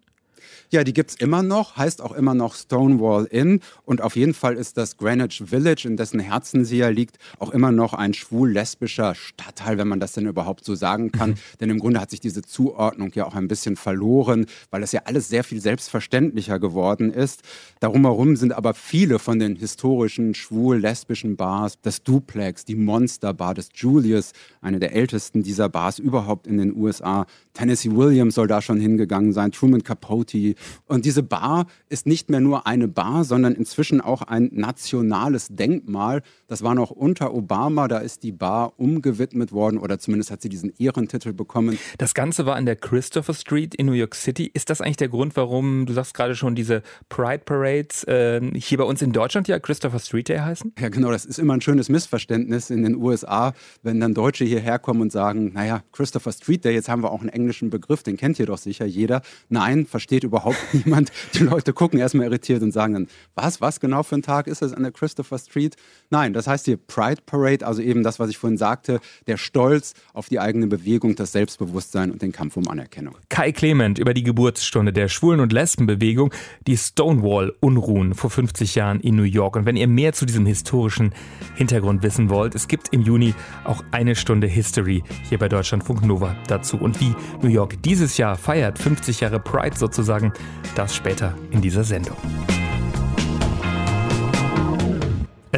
Ja, 0.71 0.85
die 0.85 0.93
gibt 0.93 1.11
es 1.11 1.17
immer 1.17 1.43
noch, 1.43 1.77
heißt 1.77 2.03
auch 2.03 2.13
immer 2.13 2.35
noch 2.35 2.55
Stonewall 2.55 3.27
Inn. 3.27 3.61
Und 3.85 4.03
auf 4.03 4.17
jeden 4.17 4.35
Fall 4.35 4.57
ist 4.57 4.77
das 4.77 4.97
Greenwich 4.97 5.43
Village, 5.47 5.87
in 5.87 5.97
dessen 5.97 6.21
Herzen 6.21 6.65
sie 6.65 6.79
ja 6.79 6.89
liegt, 6.89 7.19
auch 7.39 7.51
immer 7.51 7.71
noch 7.71 7.95
ein 7.95 8.15
schwul-lesbischer 8.15 9.15
Stadtteil, 9.15 9.79
wenn 9.79 9.89
man 9.89 10.01
das 10.01 10.13
denn 10.13 10.27
überhaupt 10.27 10.65
so 10.65 10.75
sagen 10.75 11.13
kann. 11.13 11.31
Mhm. 11.31 11.37
Denn 11.61 11.71
im 11.71 11.79
Grunde 11.79 12.01
hat 12.01 12.11
sich 12.11 12.21
diese 12.21 12.43
Zuordnung 12.43 13.13
ja 13.15 13.27
auch 13.27 13.35
ein 13.35 13.49
bisschen 13.49 13.77
verloren, 13.77 14.47
weil 14.71 14.83
es 14.83 14.93
ja 14.93 15.03
alles 15.05 15.29
sehr 15.29 15.45
viel 15.45 15.61
selbstverständlicher 15.61 16.59
geworden 16.59 17.13
ist. 17.13 17.43
Darum 17.81 18.03
herum 18.05 18.37
sind 18.37 18.53
aber 18.53 18.75
viele 18.75 19.19
von 19.19 19.39
den 19.39 19.57
historischen 19.57 20.35
schwul-lesbischen 20.35 21.37
Bars, 21.37 21.75
das 21.83 22.03
Duplex, 22.03 22.65
die 22.65 22.75
Monster 22.75 23.33
Bar, 23.35 23.55
das 23.55 23.69
Julius, 23.75 24.33
eine 24.61 24.81
der 24.81 24.95
ältesten 24.95 25.43
dieser 25.43 25.69
Bars 25.69 25.99
überhaupt 25.99 26.47
in 26.47 26.59
den 26.59 26.77
USA. 26.77 27.27
Tennessee 27.55 27.93
Williams 27.93 28.35
soll 28.35 28.49
da 28.49 28.61
schon 28.61 28.81
hingegangen 28.81 29.33
sein, 29.33 29.53
Truman 29.53 29.83
Capote, 29.83 30.56
und 30.87 31.05
diese 31.05 31.23
Bar 31.23 31.67
ist 31.89 32.07
nicht 32.07 32.31
mehr 32.31 32.41
nur 32.41 32.67
eine 32.67 32.89
Bar, 32.89 33.25
sondern 33.25 33.55
inzwischen 33.55 34.01
auch 34.01 34.23
ein 34.23 34.51
nationales 34.53 35.49
Denkmal. 35.49 36.23
Das 36.49 36.63
war 36.63 36.75
noch 36.75 36.91
unter 36.91 37.35
Obama, 37.35 37.89
da 37.89 37.99
ist 37.99 38.23
die 38.23 38.33
Bar 38.33 38.75
umgewidmet 38.79 39.53
worden 39.53 39.79
oder 39.79 39.99
zumindest 39.99 40.31
hat 40.31 40.43
sie 40.43 40.49
diesen 40.49 40.73
Ehrentitel 40.79 41.33
bekommen. 41.33 41.79
Das 41.99 42.15
Ganze 42.15 42.47
war 42.47 42.59
in 42.59 42.67
der 42.67 42.77
Christopher 42.77 43.35
Street 43.35 43.75
in 43.75 43.87
New 43.87 43.93
York 43.93 44.15
City. 44.15 44.51
Ist 44.53 44.71
das 44.71 44.81
eigentlich 44.81 44.97
der 44.97 45.09
Grund, 45.09 45.37
warum, 45.37 45.87
du 45.87 45.93
sagst 45.93 46.15
gerade 46.15 46.35
schon, 46.35 46.55
diese 46.55 46.83
Pride 47.09 47.43
Parades 47.45 48.05
äh, 48.05 48.41
hier 48.55 48.79
bei 48.79 48.85
uns 48.85 49.03
in 49.03 49.13
Deutschland 49.13 49.49
ja 49.49 49.59
Christopher 49.59 49.99
Street 49.99 50.29
Day 50.29 50.39
heißen? 50.39 50.73
Ja, 50.79 50.89
genau, 50.89 51.11
das 51.11 51.25
ist 51.25 51.39
immer 51.39 51.55
ein 51.55 51.61
schönes 51.61 51.89
Missverständnis 51.89 52.71
in 52.71 52.83
den 52.83 52.97
USA, 52.97 53.53
wenn 53.83 54.01
dann 54.01 54.15
Deutsche 54.15 54.45
hierher 54.45 54.79
kommen 54.79 55.01
und 55.01 55.13
sagen, 55.13 55.53
naja, 55.53 55.83
Christopher 55.93 56.33
Street 56.33 56.65
Day, 56.65 56.75
jetzt 56.75 56.89
haben 56.89 57.03
wir 57.03 57.11
auch 57.11 57.21
einen 57.21 57.29
englischen 57.29 57.71
Begriff, 57.71 58.03
den 58.03 58.17
kennt 58.17 58.37
hier 58.37 58.47
doch 58.47 58.59
sicher 58.59 58.87
jeder. 58.87 59.23
Nein, 59.49 59.87
versteht 59.87 60.25
überhaupt 60.25 60.46
überhaupt 60.47 60.75
niemand. 60.85 61.13
Die 61.35 61.43
Leute 61.43 61.73
gucken 61.73 61.99
erstmal 61.99 62.27
irritiert 62.27 62.63
und 62.63 62.73
sagen 62.73 62.95
dann, 62.95 63.09
was, 63.35 63.61
was 63.61 63.81
genau 63.81 64.03
für 64.03 64.17
ein 64.17 64.23
Tag 64.23 64.47
ist 64.47 64.63
das 64.63 64.73
an 64.73 64.83
der 64.83 64.93
Christopher 64.93 65.39
Street? 65.39 65.77
Nein, 66.11 66.33
das 66.33 66.47
heißt 66.47 66.67
hier 66.67 66.77
Pride 66.77 67.23
Parade, 67.27 67.67
also 67.67 67.83
eben 67.83 68.03
das, 68.03 68.19
was 68.19 68.31
ich 68.31 68.39
vorhin 68.39 68.59
sagte, 68.59 69.01
der 69.27 69.37
Stolz 69.37 69.95
auf 70.13 70.29
die 70.29 70.41
eigene 70.41 70.67
Bewegung, 70.67 71.17
das 71.17 71.33
Selbstbewusstsein 71.33 72.11
und 72.11 72.23
den 72.23 72.33
Kampf 72.33 72.57
um 72.57 72.69
Anerkennung. 72.69 73.17
Kai 73.29 73.53
Clement 73.53 73.99
über 73.99 74.15
die 74.15 74.23
Geburtsstunde 74.23 74.93
der 74.93 75.09
Schwulen- 75.09 75.41
und 75.41 75.53
Lesbenbewegung, 75.53 76.33
die 76.67 76.77
Stonewall-Unruhen 76.77 78.15
vor 78.15 78.31
50 78.31 78.75
Jahren 78.75 79.01
in 79.01 79.17
New 79.17 79.23
York. 79.23 79.57
Und 79.57 79.67
wenn 79.67 79.77
ihr 79.77 79.89
mehr 79.89 80.13
zu 80.13 80.27
diesem 80.27 80.47
historischen 80.47 81.13
Hintergrund 81.55 82.03
wissen 82.03 82.31
wollt, 82.31 82.55
es 82.55 82.69
gibt 82.69 82.93
im 82.93 83.03
Juni 83.03 83.35
auch 83.65 83.83
eine 83.91 84.15
Stunde 84.15 84.47
History 84.47 85.03
hier 85.29 85.39
bei 85.39 85.49
Deutschlandfunk 85.49 86.05
Nova 86.05 86.37
dazu. 86.47 86.77
Und 86.77 87.01
wie 87.01 87.15
New 87.43 87.49
York 87.49 87.83
dieses 87.83 88.17
Jahr 88.17 88.37
feiert, 88.37 88.79
50 88.79 89.21
Jahre 89.21 89.41
Pride 89.41 89.77
sozusagen, 89.77 90.27
sagen, 90.27 90.33
das 90.75 90.95
später 90.95 91.35
in 91.51 91.61
dieser 91.61 91.85
Sendung. 91.85 92.17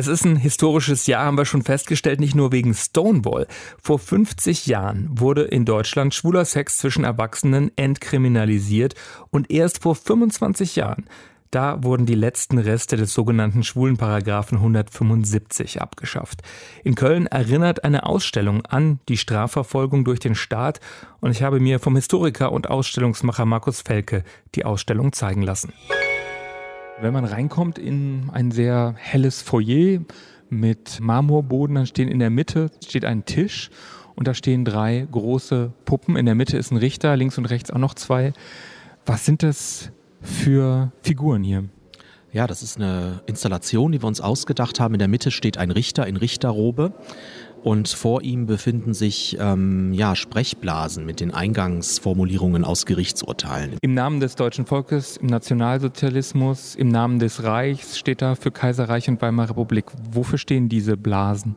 Es 0.00 0.06
ist 0.06 0.24
ein 0.24 0.36
historisches 0.36 1.08
Jahr, 1.08 1.24
haben 1.24 1.36
wir 1.36 1.44
schon 1.44 1.62
festgestellt, 1.62 2.20
nicht 2.20 2.36
nur 2.36 2.52
wegen 2.52 2.72
Stonewall. 2.72 3.48
Vor 3.82 3.98
50 3.98 4.66
Jahren 4.66 5.08
wurde 5.10 5.42
in 5.42 5.64
Deutschland 5.64 6.14
schwuler 6.14 6.44
Sex 6.44 6.76
zwischen 6.76 7.02
Erwachsenen 7.02 7.72
entkriminalisiert 7.74 8.94
und 9.30 9.50
erst 9.50 9.82
vor 9.82 9.96
25 9.96 10.76
Jahren 10.76 11.06
Da 11.50 11.82
wurden 11.82 12.04
die 12.04 12.14
letzten 12.14 12.58
Reste 12.58 12.96
des 12.96 13.14
sogenannten 13.14 13.62
Schwulenparagraphen 13.62 14.58
175 14.58 15.80
abgeschafft. 15.80 16.42
In 16.84 16.94
Köln 16.94 17.26
erinnert 17.26 17.84
eine 17.84 18.04
Ausstellung 18.04 18.66
an 18.66 19.00
die 19.08 19.16
Strafverfolgung 19.16 20.04
durch 20.04 20.20
den 20.20 20.34
Staat 20.34 20.80
und 21.20 21.30
ich 21.30 21.42
habe 21.42 21.58
mir 21.58 21.78
vom 21.78 21.96
Historiker 21.96 22.52
und 22.52 22.68
Ausstellungsmacher 22.68 23.46
Markus 23.46 23.80
Felke 23.80 24.24
die 24.54 24.66
Ausstellung 24.66 25.12
zeigen 25.12 25.42
lassen. 25.42 25.72
Wenn 27.00 27.14
man 27.14 27.24
reinkommt 27.24 27.78
in 27.78 28.28
ein 28.30 28.50
sehr 28.50 28.94
helles 28.98 29.40
Foyer 29.40 30.00
mit 30.50 31.00
Marmorboden, 31.00 31.76
dann 31.76 31.86
stehen 31.86 32.08
in 32.08 32.18
der 32.18 32.30
Mitte 32.30 32.70
steht 32.86 33.04
ein 33.06 33.24
Tisch 33.24 33.70
und 34.16 34.28
da 34.28 34.34
stehen 34.34 34.64
drei 34.64 35.06
große 35.10 35.72
Puppen. 35.84 36.16
In 36.16 36.26
der 36.26 36.34
Mitte 36.34 36.58
ist 36.58 36.72
ein 36.72 36.76
Richter, 36.76 37.16
links 37.16 37.38
und 37.38 37.46
rechts 37.46 37.70
auch 37.70 37.78
noch 37.78 37.94
zwei. 37.94 38.32
Was 39.06 39.24
sind 39.24 39.42
das 39.42 39.92
für 40.20 40.92
Figuren 41.02 41.42
hier? 41.42 41.64
Ja, 42.32 42.46
das 42.46 42.62
ist 42.62 42.76
eine 42.76 43.22
Installation, 43.26 43.92
die 43.92 44.02
wir 44.02 44.06
uns 44.06 44.20
ausgedacht 44.20 44.80
haben. 44.80 44.94
In 44.94 44.98
der 44.98 45.08
Mitte 45.08 45.30
steht 45.30 45.56
ein 45.56 45.70
Richter 45.70 46.06
in 46.06 46.16
Richterrobe 46.16 46.92
und 47.64 47.88
vor 47.88 48.22
ihm 48.22 48.46
befinden 48.46 48.94
sich 48.94 49.36
ähm, 49.40 49.92
ja, 49.92 50.14
Sprechblasen 50.14 51.06
mit 51.06 51.20
den 51.20 51.32
Eingangsformulierungen 51.32 52.64
aus 52.64 52.86
Gerichtsurteilen. 52.86 53.78
Im 53.80 53.94
Namen 53.94 54.20
des 54.20 54.36
deutschen 54.36 54.66
Volkes, 54.66 55.16
im 55.16 55.26
Nationalsozialismus, 55.28 56.74
im 56.74 56.88
Namen 56.88 57.18
des 57.18 57.42
Reichs 57.42 57.98
steht 57.98 58.22
da 58.22 58.34
für 58.34 58.50
Kaiserreich 58.50 59.08
und 59.08 59.20
Weimarer 59.22 59.50
Republik. 59.50 59.86
Wofür 60.12 60.38
stehen 60.38 60.68
diese 60.68 60.96
Blasen? 60.96 61.56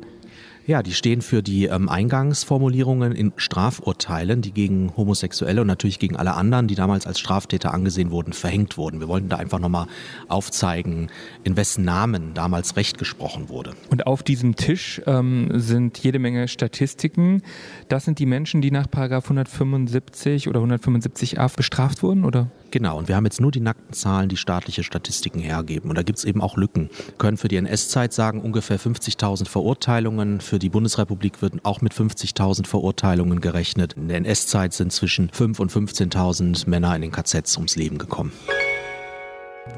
Ja, 0.71 0.81
die 0.81 0.93
stehen 0.93 1.21
für 1.21 1.43
die 1.43 1.65
ähm, 1.65 1.89
Eingangsformulierungen 1.89 3.11
in 3.11 3.33
Strafurteilen, 3.35 4.41
die 4.41 4.53
gegen 4.53 4.95
Homosexuelle 4.95 5.59
und 5.59 5.67
natürlich 5.67 5.99
gegen 5.99 6.15
alle 6.15 6.33
anderen, 6.33 6.69
die 6.69 6.75
damals 6.75 7.05
als 7.05 7.19
Straftäter 7.19 7.73
angesehen 7.73 8.09
wurden, 8.09 8.31
verhängt 8.31 8.77
wurden. 8.77 9.01
Wir 9.01 9.09
wollten 9.09 9.27
da 9.27 9.35
einfach 9.35 9.59
nochmal 9.59 9.87
aufzeigen, 10.29 11.09
in 11.43 11.57
wessen 11.57 11.83
Namen 11.83 12.33
damals 12.35 12.77
Recht 12.77 12.97
gesprochen 12.97 13.49
wurde. 13.49 13.73
Und 13.89 14.07
auf 14.07 14.23
diesem 14.23 14.55
Tisch 14.55 15.01
ähm, 15.07 15.49
sind 15.55 15.97
jede 15.97 16.19
Menge 16.19 16.47
Statistiken. 16.47 17.41
Das 17.89 18.05
sind 18.05 18.19
die 18.19 18.25
Menschen, 18.25 18.61
die 18.61 18.71
nach 18.71 18.87
175 18.89 20.47
oder 20.47 20.61
175a 20.61 21.53
bestraft 21.53 22.01
wurden, 22.01 22.23
oder? 22.23 22.49
Genau, 22.71 22.97
und 22.97 23.09
wir 23.09 23.17
haben 23.17 23.25
jetzt 23.25 23.41
nur 23.41 23.51
die 23.51 23.59
nackten 23.59 23.91
Zahlen, 23.91 24.29
die 24.29 24.37
staatliche 24.37 24.83
Statistiken 24.83 25.41
hergeben. 25.41 25.89
Und 25.89 25.97
da 25.97 26.03
gibt 26.03 26.19
es 26.19 26.23
eben 26.23 26.41
auch 26.41 26.55
Lücken. 26.55 26.89
Wir 27.05 27.15
können 27.17 27.35
für 27.35 27.49
die 27.49 27.57
NS-Zeit 27.57 28.13
sagen, 28.13 28.39
ungefähr 28.39 28.79
50.000 28.79 29.49
Verurteilungen. 29.49 30.39
Für 30.39 30.57
die 30.61 30.69
Bundesrepublik 30.69 31.41
wird 31.41 31.65
auch 31.65 31.81
mit 31.81 31.93
50.000 31.93 32.67
Verurteilungen 32.67 33.41
gerechnet. 33.41 33.93
In 33.93 34.07
der 34.07 34.17
NS-Zeit 34.17 34.73
sind 34.73 34.91
zwischen 34.91 35.29
5.000 35.29 35.59
und 35.59 35.71
15.000 35.71 36.69
Männer 36.69 36.95
in 36.95 37.01
den 37.01 37.11
KZs 37.11 37.57
ums 37.57 37.75
Leben 37.75 37.97
gekommen. 37.97 38.31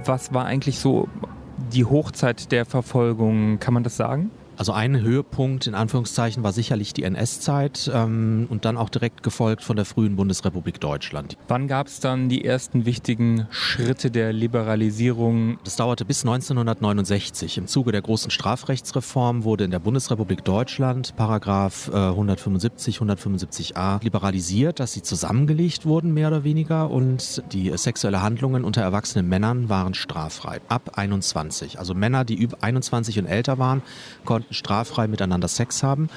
Was 0.06 0.34
war 0.34 0.46
eigentlich 0.46 0.80
so 0.80 1.08
die 1.72 1.86
Hochzeit 1.86 2.52
der 2.52 2.66
Verfolgung? 2.66 3.60
Kann 3.60 3.74
man 3.74 3.84
das 3.84 3.96
sagen? 3.96 4.32
Also 4.56 4.72
ein 4.72 5.02
Höhepunkt 5.02 5.66
in 5.66 5.74
Anführungszeichen 5.74 6.44
war 6.44 6.54
sicherlich 6.54 6.94
die 6.94 7.04
NS-Zeit 7.04 7.90
ähm, 7.94 8.46
und 8.50 8.66
dann 8.66 8.78
auch 8.78 8.90
direkt 8.90 9.24
gefolgt 9.24 9.64
von 9.64 9.76
der 9.76 9.86
frühen 9.86 10.16
Bundesrepublik 10.16 10.80
Deutschland. 10.80 11.38
Wann 11.48 11.68
gab 11.68 11.88
es 11.88 12.00
dann 12.00 12.30
die 12.30 12.46
ersten 12.46 12.86
wichtigen 12.86 13.48
Schritte 13.50 14.12
der 14.12 14.32
Liberalisierung? 14.32 15.58
Das 15.64 15.76
dauerte 15.76 16.06
bis 16.06 16.24
1969. 16.24 17.58
Im 17.58 17.68
Zuge 17.68 17.92
der 17.92 18.04
großen 18.04 18.30
Strafrechtsreform 18.30 19.44
wurde 19.44 19.64
in 19.64 19.72
der 19.72 19.80
Bundesrepublik 19.80 20.44
Deutschland 20.44 21.16
Paragraph 21.16 21.90
äh, 21.92 21.98
175, 21.98 23.00
175a 23.00 24.04
liberalisiert, 24.04 24.80
dass 24.80 24.94
sie 24.94 25.02
zusammengelegt 25.02 25.86
wurden, 25.86 26.14
mehr 26.14 26.28
oder 26.28 26.44
weniger, 26.44 26.92
und 26.92 27.42
die 27.52 27.72
äh, 27.72 27.78
sexuelle 27.78 28.22
Handlungen 28.22 28.64
unter 28.64 28.82
erwachsenen 28.82 29.28
Männern 29.28 29.70
waren 29.70 29.96
straffrei. 29.96 30.62
Ab 30.68 30.92
21. 30.96 31.80
Also 31.80 31.96
Männer, 31.96 32.24
die 32.24 32.36
über 32.36 32.58
21 32.62 33.18
und 33.18 33.26
älter 33.26 33.58
waren, 33.58 33.82
konnten 34.26 34.43
konnten 34.44 34.54
straffrei 34.54 35.08
miteinander 35.08 35.48
Sex 35.48 35.84
haben. 35.84 36.10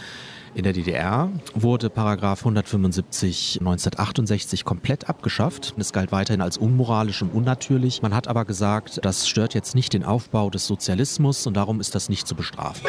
In 0.55 0.63
der 0.63 0.73
DDR 0.73 1.31
wurde 1.55 1.91
Paragraph 1.91 2.41
175 2.41 3.59
1968 3.61 4.65
komplett 4.65 5.09
abgeschafft. 5.09 5.75
Es 5.77 5.93
galt 5.93 6.13
weiterhin 6.13 6.41
als 6.41 6.57
unmoralisch 6.57 7.21
und 7.21 7.35
unnatürlich. 7.35 8.01
Man 8.01 8.15
hat 8.15 8.27
aber 8.27 8.47
gesagt, 8.47 9.01
das 9.03 9.29
stört 9.29 9.53
jetzt 9.53 9.75
nicht 9.75 9.93
den 9.93 10.03
Aufbau 10.03 10.49
des 10.49 10.67
Sozialismus 10.67 11.47
und 11.47 11.55
darum 11.55 11.81
ist 11.81 11.95
das 11.95 12.09
nicht 12.09 12.27
zu 12.27 12.35
bestrafen. 12.35 12.89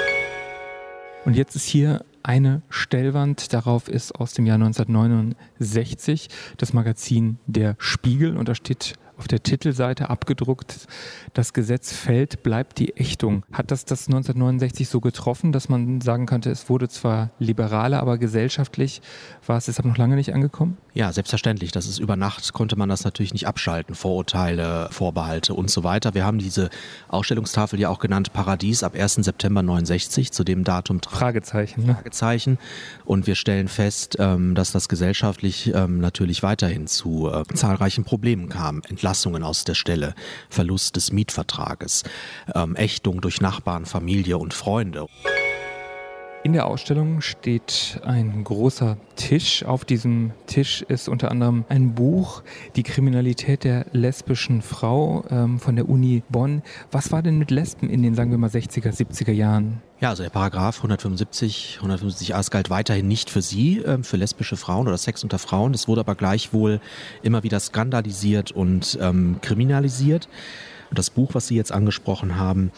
Und 1.25 1.36
jetzt 1.36 1.58
ist 1.58 1.65
hier 1.65 2.06
eine 2.24 2.62
Stellwand. 2.70 3.51
Darauf 3.51 3.89
ist 3.89 4.15
aus 4.15 4.34
dem 4.34 4.46
Jahr 4.46 4.56
1969 4.56 6.29
das 6.56 6.72
Magazin 6.72 7.38
Der 7.48 7.75
Spiegel 7.79 8.38
und 8.38 8.48
da 8.48 8.56
steht 8.56 8.94
auf 9.17 9.27
der 9.27 9.41
Titelseite 9.43 10.09
abgedruckt, 10.09 10.88
das 11.33 11.53
Gesetz 11.53 11.93
fällt, 11.93 12.43
bleibt 12.43 12.79
die 12.79 12.95
Ächtung. 12.97 13.43
Hat 13.51 13.71
das 13.71 13.86
das 13.86 14.07
1969 14.07 14.88
so 14.89 15.00
getroffen, 15.01 15.51
dass 15.51 15.69
man 15.69 16.01
sagen 16.01 16.25
könnte, 16.25 16.50
es 16.51 16.69
wurde 16.69 16.88
zwar 16.89 17.31
liberaler, 17.39 18.00
aber 18.00 18.17
gesellschaftlich 18.17 19.01
war 19.45 19.57
es 19.57 19.65
deshalb 19.65 19.88
noch 19.88 19.97
lange 19.97 20.15
nicht 20.15 20.33
angekommen? 20.33 20.77
Ja, 20.93 21.12
selbstverständlich. 21.13 21.71
Das 21.71 21.86
ist 21.86 22.00
über 22.00 22.15
Nacht 22.15 22.53
konnte 22.53 22.75
man 22.75 22.89
das 22.89 23.03
natürlich 23.03 23.33
nicht 23.33 23.47
abschalten. 23.47 23.95
Vorurteile, 23.95 24.89
Vorbehalte 24.91 25.53
und 25.53 25.69
so 25.69 25.83
weiter. 25.83 26.13
Wir 26.13 26.25
haben 26.25 26.39
diese 26.39 26.69
Ausstellungstafel 27.07 27.79
ja 27.79 27.89
auch 27.89 28.00
genannt 28.00 28.33
Paradies 28.33 28.83
ab 28.83 28.95
1. 28.95 29.15
September 29.15 29.62
69, 29.62 30.31
zu 30.31 30.43
dem 30.43 30.63
Datum 30.63 31.00
Fragezeichen. 31.07 31.86
Ne? 31.86 31.95
Fragezeichen. 31.95 32.57
Und 33.05 33.27
wir 33.27 33.36
stellen 33.36 33.67
fest, 33.67 34.17
ähm, 34.19 34.55
dass 34.55 34.71
das 34.71 34.89
gesellschaftlich 34.89 35.71
ähm, 35.74 36.00
natürlich 36.00 36.43
weiterhin 36.43 36.88
zu 36.88 37.29
äh, 37.29 37.43
zahlreichen 37.53 38.03
Problemen 38.03 38.50
kam. 38.50 38.81
Entlassungen 39.07 39.43
aus 39.43 39.63
der 39.63 39.73
Stelle, 39.73 40.15
Verlust 40.49 40.97
des 40.97 41.13
Mietvertrages, 41.13 42.03
ähm, 42.53 42.75
Ächtung 42.75 43.21
durch 43.21 43.39
Nachbarn, 43.39 43.85
Familie 43.85 44.37
und 44.37 44.53
Freunde. 44.53 45.07
In 46.44 46.53
der 46.53 46.67
Ausstellung 46.67 47.22
steht 47.22 48.00
ein 48.06 48.44
großer 48.44 48.98
Tisch. 49.15 49.65
Auf 49.65 49.84
diesem 49.84 50.32
Tisch 50.46 50.84
ist 50.84 51.10
unter 51.10 51.32
anderem 51.32 51.65
ein 51.67 51.96
Buch, 51.96 52.44
Die 52.75 52.84
Kriminalität 52.84 53.63
der 53.63 53.88
lesbischen 53.91 54.62
Frau 54.62 55.25
ähm, 55.29 55.60
von 55.60 55.75
der 55.75 55.89
Uni 55.89 56.24
Bonn. 56.29 56.62
Was 56.91 57.12
war 57.12 57.22
denn 57.22 57.38
mit 57.38 57.51
Lesben 57.51 57.89
in 57.89 58.03
den, 58.03 58.13
sagen 58.13 58.32
wir 58.32 58.38
mal, 58.38 58.50
60er, 58.50 58.96
70er 58.96 59.32
Jahren? 59.32 59.82
Ja, 60.00 60.10
also 60.10 60.24
der 60.24 60.29
Paragraph 60.29 60.77
175, 60.77 61.79
150a 61.82 62.51
galt 62.51 62.70
weiterhin 62.70 63.08
nicht 63.08 63.29
für 63.29 63.41
sie, 63.41 63.79
äh, 63.79 64.03
für 64.03 64.17
lesbische 64.17 64.58
Frauen 64.58 64.88
oder 64.88 64.98
Sex 64.98 65.24
unter 65.24 65.39
Frauen. 65.39 65.72
Das 65.72 65.88
wurde 65.88 66.01
aber 66.01 66.15
gleichwohl 66.15 66.79
immer 67.24 67.44
wieder 67.44 67.60
skandalisiert 67.60 68.51
und 68.51 68.98
ähm, 69.01 69.38
kriminalisiert. 69.41 70.29
Und 70.89 71.00
das 71.00 71.10
Buch, 71.10 71.32
was 71.34 71.48
Sie 71.48 71.56
jetzt 71.56 71.72
angesprochen 71.72 72.38
haben, 72.38 72.72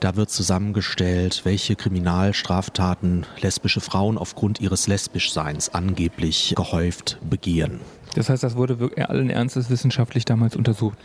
da 0.00 0.16
wird 0.16 0.30
zusammengestellt, 0.30 1.42
welche 1.44 1.76
Kriminalstraftaten 1.76 3.26
lesbische 3.40 3.80
Frauen 3.80 4.18
aufgrund 4.18 4.60
ihres 4.60 4.86
Lesbischseins 4.86 5.74
angeblich 5.74 6.54
gehäuft 6.56 7.18
begehen. 7.28 7.80
Das 8.14 8.28
heißt, 8.28 8.42
das 8.42 8.56
wurde 8.56 8.90
allen 9.08 9.30
Ernstes 9.30 9.68
wissenschaftlich 9.70 10.24
damals 10.24 10.56
untersucht. 10.56 10.98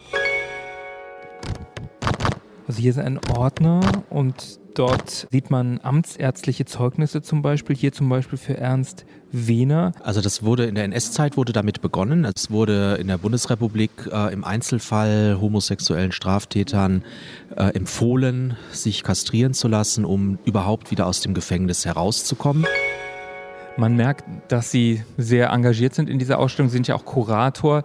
Also 2.68 2.80
hier 2.80 2.92
ist 2.92 3.00
ein 3.00 3.20
Ordner 3.36 3.82
und 4.10 4.61
dort 4.76 5.28
sieht 5.32 5.50
man 5.50 5.80
amtsärztliche 5.82 6.66
Zeugnisse 6.66 7.22
zum 7.22 7.42
Beispiel. 7.42 7.76
Hier 7.76 7.92
zum 7.92 8.10
Beispiel 8.10 8.38
für 8.38 8.58
Ernst 8.58 9.06
Wehner. 9.32 9.94
Also 10.04 10.22
das 10.22 10.44
wurde 10.44 10.66
in 10.66 10.76
der 10.76 10.84
NS-Zeit 10.86 11.38
wurde 11.38 11.54
damit 11.54 11.82
begonnen. 11.82 12.26
Es 12.26 12.52
wurde 12.52 12.98
in 13.00 13.08
der 13.08 13.18
Bundesrepublik 13.18 13.92
äh, 14.12 14.34
im 14.34 14.44
Einzelfall 14.44 15.38
homosexuellen 15.40 16.12
Straftätern 16.12 17.04
äh, 17.56 17.74
empfohlen, 17.74 18.58
sich 18.72 19.04
kastrieren 19.04 19.54
zu 19.54 19.68
lassen, 19.68 20.06
um 20.06 20.38
überhaupt 20.46 20.92
wieder 20.92 21.08
aus 21.08 21.22
dem 21.22 21.34
Gefängnis 21.34 21.86
herauszukommen. 21.86 22.66
Man 23.78 23.96
merkt, 23.96 24.26
dass 24.50 24.70
Sie 24.70 25.04
sehr 25.18 25.50
engagiert 25.50 25.96
sind 25.96 26.10
in 26.10 26.20
dieser 26.20 26.40
Ausstellung, 26.40 26.70
Sie 26.70 26.74
sind 26.74 26.88
ja 26.88 26.96
auch 26.96 27.06
Kurator. 27.06 27.84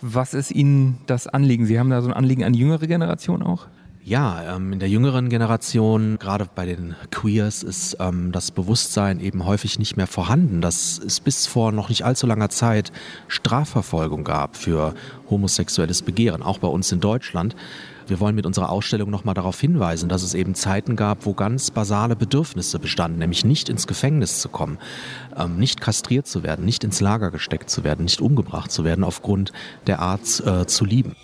Was 0.00 0.32
ist 0.32 0.50
Ihnen 0.50 0.98
das 1.06 1.26
Anliegen? 1.26 1.66
Sie 1.66 1.78
haben 1.78 1.90
da 1.90 2.00
so 2.00 2.08
ein 2.08 2.14
Anliegen 2.14 2.44
an 2.44 2.52
die 2.52 2.60
jüngere 2.60 2.86
Generation 2.86 3.42
auch? 3.42 3.66
Ja, 4.04 4.56
ähm, 4.56 4.72
in 4.72 4.78
der 4.78 4.88
jüngeren 4.88 5.28
Generation, 5.28 6.18
gerade 6.18 6.48
bei 6.54 6.64
den 6.64 6.96
Queers, 7.10 7.62
ist 7.62 7.98
ähm, 8.00 8.32
das 8.32 8.50
Bewusstsein 8.50 9.20
eben 9.20 9.44
häufig 9.44 9.78
nicht 9.78 9.96
mehr 9.96 10.06
vorhanden, 10.06 10.62
dass 10.62 10.98
es 10.98 11.20
bis 11.20 11.46
vor 11.46 11.72
noch 11.72 11.90
nicht 11.90 12.04
allzu 12.04 12.26
langer 12.26 12.48
Zeit 12.48 12.90
Strafverfolgung 13.26 14.24
gab 14.24 14.56
für 14.56 14.94
homosexuelles 15.28 16.02
Begehren, 16.02 16.42
auch 16.42 16.58
bei 16.58 16.68
uns 16.68 16.90
in 16.90 17.00
Deutschland. 17.00 17.54
Wir 18.06 18.20
wollen 18.20 18.34
mit 18.34 18.46
unserer 18.46 18.70
Ausstellung 18.70 19.10
nochmal 19.10 19.34
darauf 19.34 19.60
hinweisen, 19.60 20.08
dass 20.08 20.22
es 20.22 20.32
eben 20.32 20.54
Zeiten 20.54 20.96
gab, 20.96 21.26
wo 21.26 21.34
ganz 21.34 21.70
basale 21.70 22.16
Bedürfnisse 22.16 22.78
bestanden, 22.78 23.18
nämlich 23.18 23.44
nicht 23.44 23.68
ins 23.68 23.86
Gefängnis 23.86 24.40
zu 24.40 24.48
kommen, 24.48 24.78
ähm, 25.36 25.58
nicht 25.58 25.82
kastriert 25.82 26.26
zu 26.26 26.42
werden, 26.42 26.64
nicht 26.64 26.82
ins 26.82 27.00
Lager 27.00 27.30
gesteckt 27.30 27.68
zu 27.68 27.84
werden, 27.84 28.04
nicht 28.04 28.22
umgebracht 28.22 28.72
zu 28.72 28.84
werden 28.84 29.04
aufgrund 29.04 29.52
der 29.86 29.98
Art 29.98 30.42
äh, 30.46 30.66
zu 30.66 30.86
lieben. 30.86 31.14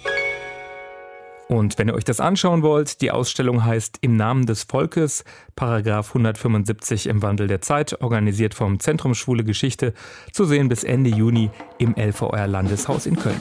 Und 1.55 1.79
wenn 1.79 1.87
ihr 1.87 1.95
euch 1.95 2.03
das 2.03 2.19
anschauen 2.19 2.63
wollt, 2.63 3.01
die 3.01 3.13
Ausstellung 3.13 3.65
heißt 3.65 3.99
Im 4.01 4.17
Namen 4.17 4.45
des 4.45 4.65
Volkes, 4.65 5.23
Paragraph 5.55 6.09
175 6.09 7.07
im 7.07 7.23
Wandel 7.23 7.47
der 7.47 7.61
Zeit, 7.61 8.03
organisiert 8.03 8.55
vom 8.55 8.81
Zentrum 8.81 9.15
Schwule 9.15 9.45
Geschichte, 9.45 9.95
zu 10.33 10.47
sehen 10.47 10.69
bis 10.69 10.83
Ende 10.83 11.11
Juni 11.11 11.51
im 11.79 11.95
LVR 11.95 12.49
Landeshaus 12.49 13.07
in 13.07 13.15
Köln. 13.15 13.41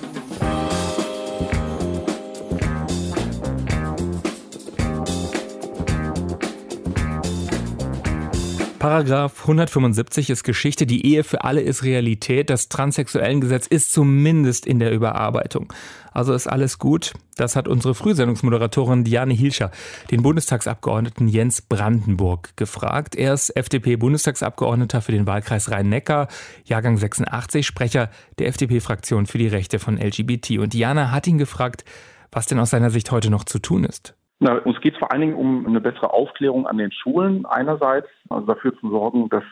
Paragraph 8.84 9.40
175 9.44 10.30
ist 10.30 10.44
Geschichte, 10.44 10.86
die 10.86 11.06
Ehe 11.06 11.24
für 11.24 11.46
alle 11.46 11.62
ist 11.62 11.86
Realität, 11.86 12.50
das 12.50 12.68
Transsexuellengesetz 12.68 13.66
ist 13.66 13.94
zumindest 13.94 14.66
in 14.66 14.80
der 14.80 14.92
Überarbeitung. 14.92 15.72
Also 16.12 16.34
ist 16.34 16.48
alles 16.48 16.80
gut. 16.80 17.13
Das 17.38 17.56
hat 17.56 17.70
unsere 17.70 17.96
Frühsendungsmoderatorin 17.96 19.06
Diane 19.06 19.34
Hilscher 19.34 19.72
den 20.12 20.22
Bundestagsabgeordneten 20.22 21.30
Jens 21.30 21.62
Brandenburg 21.62 22.58
gefragt. 22.58 23.16
Er 23.16 23.34
ist 23.34 23.56
FDP-Bundestagsabgeordneter 23.56 25.02
für 25.02 25.13
den 25.13 25.28
Wahlkreis 25.28 25.72
Rhein-Neckar, 25.72 26.28
Jahrgang 26.66 26.98
86, 26.98 27.66
Sprecher 27.66 28.10
der 28.38 28.48
FDP-Fraktion 28.50 29.28
für 29.28 29.38
die 29.38 29.48
Rechte 29.48 29.80
von 29.80 29.96
LGBT. 29.98 30.60
Und 30.60 30.74
Diane 30.74 31.10
hat 31.10 31.25
ihn 31.25 31.38
gefragt, 31.38 31.86
was 32.34 32.48
denn 32.48 32.60
aus 32.60 32.72
seiner 32.72 32.90
Sicht 32.90 33.12
heute 33.12 33.30
noch 33.30 33.46
zu 33.46 33.60
tun 33.60 33.86
ist. 33.86 34.13
Na, 34.46 34.56
uns 34.56 34.82
geht 34.82 34.96
es 34.96 35.00
vor 35.00 35.10
allen 35.10 35.22
Dingen 35.22 35.36
um 35.36 35.66
eine 35.66 35.80
bessere 35.80 36.12
Aufklärung 36.12 36.68
an 36.68 36.78
den 36.78 36.92
Schulen 36.92 37.46
einerseits, 37.46 38.10
also 38.30 38.46
dafür 38.46 38.78
zu 38.78 38.90
sorgen, 38.90 39.30
dass 39.30 39.46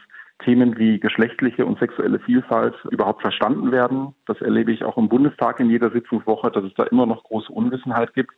Themen 0.44 0.78
wie 0.78 1.00
geschlechtliche 1.00 1.66
und 1.66 1.80
sexuelle 1.80 2.20
Vielfalt 2.20 2.76
überhaupt 2.92 3.22
verstanden 3.22 3.72
werden. 3.72 4.14
Das 4.26 4.42
erlebe 4.42 4.74
ich 4.74 4.84
auch 4.84 4.98
im 4.98 5.08
Bundestag 5.08 5.62
in 5.62 5.70
jeder 5.70 5.92
Sitzungswoche, 5.92 6.52
dass 6.52 6.66
es 6.66 6.74
da 6.74 6.84
immer 6.84 7.06
noch 7.06 7.24
große 7.24 7.54
Unwissenheit 7.54 8.14
gibt. 8.16 8.34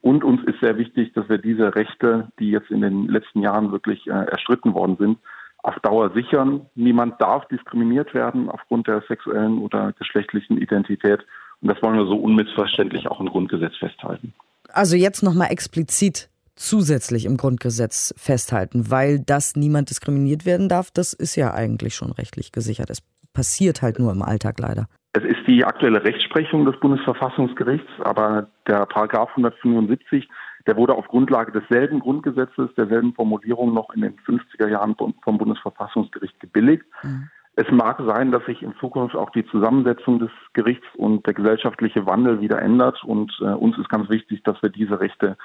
Und 0.00 0.22
uns 0.22 0.40
ist 0.44 0.60
sehr 0.60 0.78
wichtig, 0.78 1.14
dass 1.14 1.28
wir 1.28 1.38
diese 1.38 1.74
Rechte, 1.74 2.28
die 2.38 2.52
jetzt 2.52 2.70
in 2.70 2.80
den 2.80 3.08
letzten 3.08 3.42
Jahren 3.42 3.72
wirklich 3.72 4.06
äh, 4.06 4.10
erstritten 4.10 4.74
worden 4.74 4.98
sind, 5.00 5.18
auf 5.64 5.80
Dauer 5.80 6.10
sichern. 6.10 6.66
Niemand 6.76 7.20
darf 7.20 7.48
diskriminiert 7.48 8.14
werden 8.14 8.48
aufgrund 8.48 8.86
der 8.86 9.02
sexuellen 9.08 9.58
oder 9.58 9.92
geschlechtlichen 9.98 10.58
Identität. 10.58 11.26
Und 11.60 11.72
das 11.72 11.82
wollen 11.82 11.98
wir 11.98 12.06
so 12.06 12.18
unmissverständlich 12.18 13.08
auch 13.08 13.18
im 13.18 13.26
Grundgesetz 13.26 13.74
festhalten 13.78 14.32
also 14.72 14.96
jetzt 14.96 15.22
nochmal 15.22 15.50
explizit 15.50 16.28
zusätzlich 16.54 17.24
im 17.24 17.36
Grundgesetz 17.36 18.14
festhalten, 18.16 18.90
weil 18.90 19.20
das 19.20 19.56
niemand 19.56 19.90
diskriminiert 19.90 20.44
werden 20.44 20.68
darf, 20.68 20.90
das 20.90 21.12
ist 21.12 21.36
ja 21.36 21.54
eigentlich 21.54 21.94
schon 21.94 22.12
rechtlich 22.12 22.52
gesichert. 22.52 22.90
Es 22.90 23.02
passiert 23.32 23.82
halt 23.82 23.98
nur 23.98 24.10
im 24.10 24.22
Alltag 24.22 24.58
leider. 24.58 24.88
Es 25.12 25.22
ist 25.24 25.46
die 25.46 25.64
aktuelle 25.64 26.02
Rechtsprechung 26.04 26.64
des 26.66 26.78
Bundesverfassungsgerichts, 26.80 27.88
aber 28.00 28.48
der 28.66 28.86
Paragraph 28.86 29.30
175, 29.30 30.28
der 30.66 30.76
wurde 30.76 30.94
auf 30.94 31.06
Grundlage 31.08 31.52
desselben 31.52 32.00
Grundgesetzes, 32.00 32.70
derselben 32.76 33.14
Formulierung 33.14 33.72
noch 33.72 33.90
in 33.94 34.02
den 34.02 34.16
50er 34.18 34.68
Jahren 34.68 34.96
vom 34.96 35.38
Bundesverfassungsgericht 35.38 36.38
gebilligt. 36.40 36.84
Mhm. 37.02 37.30
Es 37.60 37.66
mag 37.72 38.00
sein, 38.06 38.30
dass 38.30 38.44
sich 38.46 38.62
in 38.62 38.72
Zukunft 38.78 39.16
auch 39.16 39.30
die 39.30 39.44
Zusammensetzung 39.46 40.20
des 40.20 40.30
Gerichts 40.52 40.86
und 40.94 41.26
der 41.26 41.34
gesellschaftliche 41.34 42.06
Wandel 42.06 42.40
wieder 42.40 42.62
ändert. 42.62 43.02
Und 43.02 43.36
äh, 43.40 43.46
uns 43.46 43.76
ist 43.78 43.88
ganz 43.88 44.08
wichtig, 44.08 44.44
dass 44.44 44.62
wir 44.62 44.68
diese 44.68 45.00
Rechte 45.00 45.36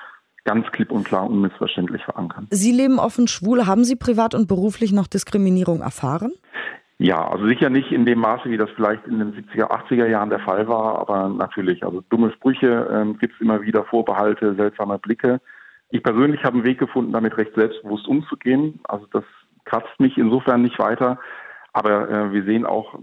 ganz 0.44 0.68
klipp 0.72 0.92
und 0.92 1.06
klar 1.06 1.28
unmissverständlich 1.28 2.04
verankern. 2.04 2.46
Sie 2.52 2.72
leben 2.72 3.00
offen 3.00 3.28
schwul. 3.28 3.66
Haben 3.66 3.84
Sie 3.84 3.96
privat 3.96 4.36
und 4.36 4.48
beruflich 4.48 4.94
noch 4.94 5.08
Diskriminierung 5.08 5.82
erfahren? 5.82 6.34
Ja, 7.00 7.28
also 7.28 7.48
sicher 7.48 7.72
nicht 7.72 7.92
in 7.92 8.06
dem 8.06 8.20
Maße, 8.20 8.48
wie 8.52 8.58
das 8.58 8.70
vielleicht 8.76 9.08
in 9.08 9.18
den 9.18 9.34
70er, 9.34 9.72
80er 9.72 10.06
Jahren 10.06 10.30
der 10.30 10.42
Fall 10.42 10.68
war, 10.68 11.00
aber 11.00 11.30
natürlich. 11.30 11.84
Also 11.84 12.04
dumme 12.12 12.32
Sprüche 12.34 12.90
ähm, 12.94 13.18
gibt 13.18 13.34
es 13.34 13.42
immer 13.42 13.64
wieder, 13.64 13.86
Vorbehalte, 13.86 14.54
seltsame 14.54 15.00
Blicke. 15.00 15.42
Ich 15.90 16.04
persönlich 16.04 16.44
habe 16.44 16.58
einen 16.58 16.66
Weg 16.66 16.78
gefunden, 16.78 17.12
damit 17.12 17.36
recht 17.40 17.56
selbstbewusst 17.56 18.08
umzugehen. 18.08 18.82
Also 18.84 19.08
das 19.12 19.24
kratzt 19.66 20.00
mich 20.00 20.16
insofern 20.20 20.62
nicht 20.62 20.78
weiter. 20.78 21.18
Aber 21.74 22.10
äh, 22.10 22.32
wir 22.32 22.44
sehen 22.44 22.66
auch 22.66 22.96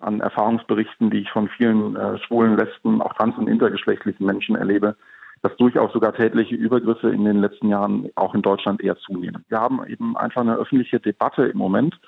an 0.00 0.20
Erfahrungsberichten, 0.20 1.10
die 1.10 1.20
ich 1.20 1.30
von 1.30 1.48
vielen 1.48 1.96
äh, 1.96 2.18
schwulen, 2.18 2.56
lesben, 2.56 3.00
auch 3.00 3.14
trans- 3.14 3.38
und 3.38 3.48
intergeschlechtlichen 3.48 4.26
Menschen 4.26 4.56
erlebe, 4.56 4.96
dass 5.42 5.56
durchaus 5.56 5.92
sogar 5.92 6.12
tätliche 6.12 6.54
Übergriffe 6.54 7.10
in 7.10 7.24
den 7.24 7.40
letzten 7.40 7.68
Jahren 7.68 8.10
auch 8.16 8.34
in 8.34 8.42
Deutschland 8.42 8.82
eher 8.82 8.96
zunehmen. 8.98 9.44
Wir 9.48 9.60
haben 9.60 9.84
eben 9.86 10.16
einfach 10.16 10.40
eine 10.40 10.56
öffentliche 10.56 11.00
Debatte 11.00 11.46
im 11.46 11.58
Moment, 11.58 11.98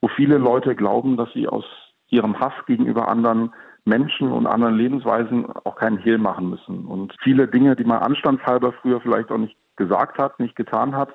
wo 0.00 0.08
viele 0.08 0.38
Leute 0.38 0.74
glauben, 0.74 1.16
dass 1.16 1.32
sie 1.32 1.48
aus 1.48 1.64
ihrem 2.08 2.38
Hass 2.38 2.52
gegenüber 2.66 3.08
anderen 3.08 3.52
Menschen 3.84 4.32
und 4.32 4.46
anderen 4.46 4.76
Lebensweisen 4.76 5.46
auch 5.64 5.76
keinen 5.76 5.98
Hehl 5.98 6.18
machen 6.18 6.50
müssen. 6.50 6.86
Und 6.86 7.14
viele 7.22 7.48
Dinge, 7.48 7.76
die 7.76 7.84
man 7.84 7.98
anstandshalber 7.98 8.72
früher 8.72 9.00
vielleicht 9.00 9.30
auch 9.30 9.38
nicht 9.38 9.56
gesagt 9.76 10.18
hat, 10.18 10.38
nicht 10.40 10.56
getan 10.56 10.96
hat, 10.96 11.10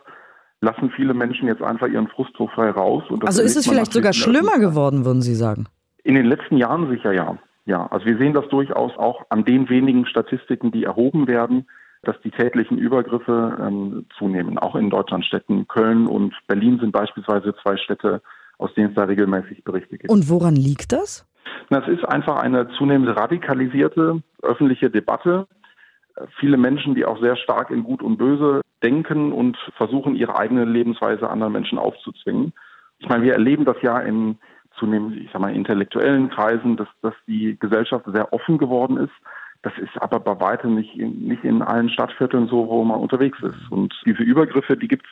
lassen 0.61 0.91
viele 0.95 1.13
Menschen 1.13 1.47
jetzt 1.47 1.61
einfach 1.61 1.87
ihren 1.87 2.07
Frust 2.07 2.31
so 2.37 2.47
frei 2.47 2.69
raus. 2.71 3.03
also 3.25 3.41
ist 3.41 3.55
es 3.55 3.67
vielleicht 3.67 3.93
sogar 3.93 4.13
schlimmer 4.13 4.59
geworden, 4.59 5.05
würden 5.05 5.21
Sie 5.21 5.35
sagen? 5.35 5.67
In 6.03 6.15
den 6.15 6.25
letzten 6.25 6.57
Jahren 6.57 6.89
sicher 6.89 7.13
ja. 7.13 7.37
Ja, 7.65 7.85
also 7.87 8.05
wir 8.05 8.17
sehen 8.17 8.33
das 8.33 8.47
durchaus 8.49 8.97
auch 8.97 9.25
an 9.29 9.45
den 9.45 9.69
wenigen 9.69 10.05
Statistiken, 10.05 10.71
die 10.71 10.85
erhoben 10.85 11.27
werden, 11.27 11.67
dass 12.01 12.19
die 12.23 12.31
tätlichen 12.31 12.77
Übergriffe 12.77 13.57
ähm, 13.61 14.05
zunehmen. 14.17 14.57
Auch 14.57 14.75
in 14.75 14.89
Deutschlandstädten. 14.89 15.67
Köln 15.67 16.07
und 16.07 16.33
Berlin 16.47 16.79
sind 16.79 16.91
beispielsweise 16.91 17.53
zwei 17.61 17.77
Städte, 17.77 18.21
aus 18.57 18.73
denen 18.73 18.89
es 18.89 18.95
da 18.95 19.03
regelmäßig 19.03 19.63
Berichte 19.63 19.97
gibt. 19.97 20.09
Und 20.09 20.29
woran 20.29 20.55
liegt 20.55 20.91
das? 20.93 21.25
Das 21.69 21.87
ist 21.87 22.05
einfach 22.05 22.37
eine 22.37 22.69
zunehmend 22.77 23.15
radikalisierte 23.15 24.21
öffentliche 24.41 24.89
Debatte. 24.89 25.47
Viele 26.39 26.57
Menschen, 26.57 26.95
die 26.95 27.05
auch 27.05 27.21
sehr 27.21 27.35
stark 27.35 27.69
in 27.69 27.83
Gut 27.83 28.01
und 28.01 28.17
Böse 28.17 28.61
denken 28.83 29.31
und 29.31 29.57
versuchen, 29.77 30.15
ihre 30.15 30.37
eigene 30.37 30.65
Lebensweise 30.65 31.29
anderen 31.29 31.53
Menschen 31.53 31.77
aufzuzwingen. 31.77 32.53
Ich 32.99 33.07
meine, 33.07 33.23
wir 33.23 33.33
erleben 33.33 33.65
das 33.65 33.77
ja 33.81 33.99
in 33.99 34.37
zunehmend, 34.77 35.17
ich 35.17 35.29
sag 35.31 35.41
mal, 35.41 35.55
intellektuellen 35.55 36.29
Kreisen, 36.29 36.77
dass, 36.77 36.87
dass 37.01 37.13
die 37.27 37.57
Gesellschaft 37.59 38.05
sehr 38.07 38.31
offen 38.33 38.57
geworden 38.57 38.97
ist. 38.97 39.13
Das 39.61 39.73
ist 39.77 40.01
aber 40.01 40.19
bei 40.19 40.39
weitem 40.39 40.75
nicht 40.75 40.97
in, 40.97 41.27
nicht 41.27 41.43
in 41.43 41.61
allen 41.61 41.89
Stadtvierteln 41.89 42.47
so, 42.47 42.67
wo 42.69 42.83
man 42.83 42.99
unterwegs 42.99 43.39
ist. 43.41 43.69
Und 43.69 43.93
diese 44.05 44.23
Übergriffe, 44.23 44.77
die 44.77 44.87
gibt's, 44.87 45.09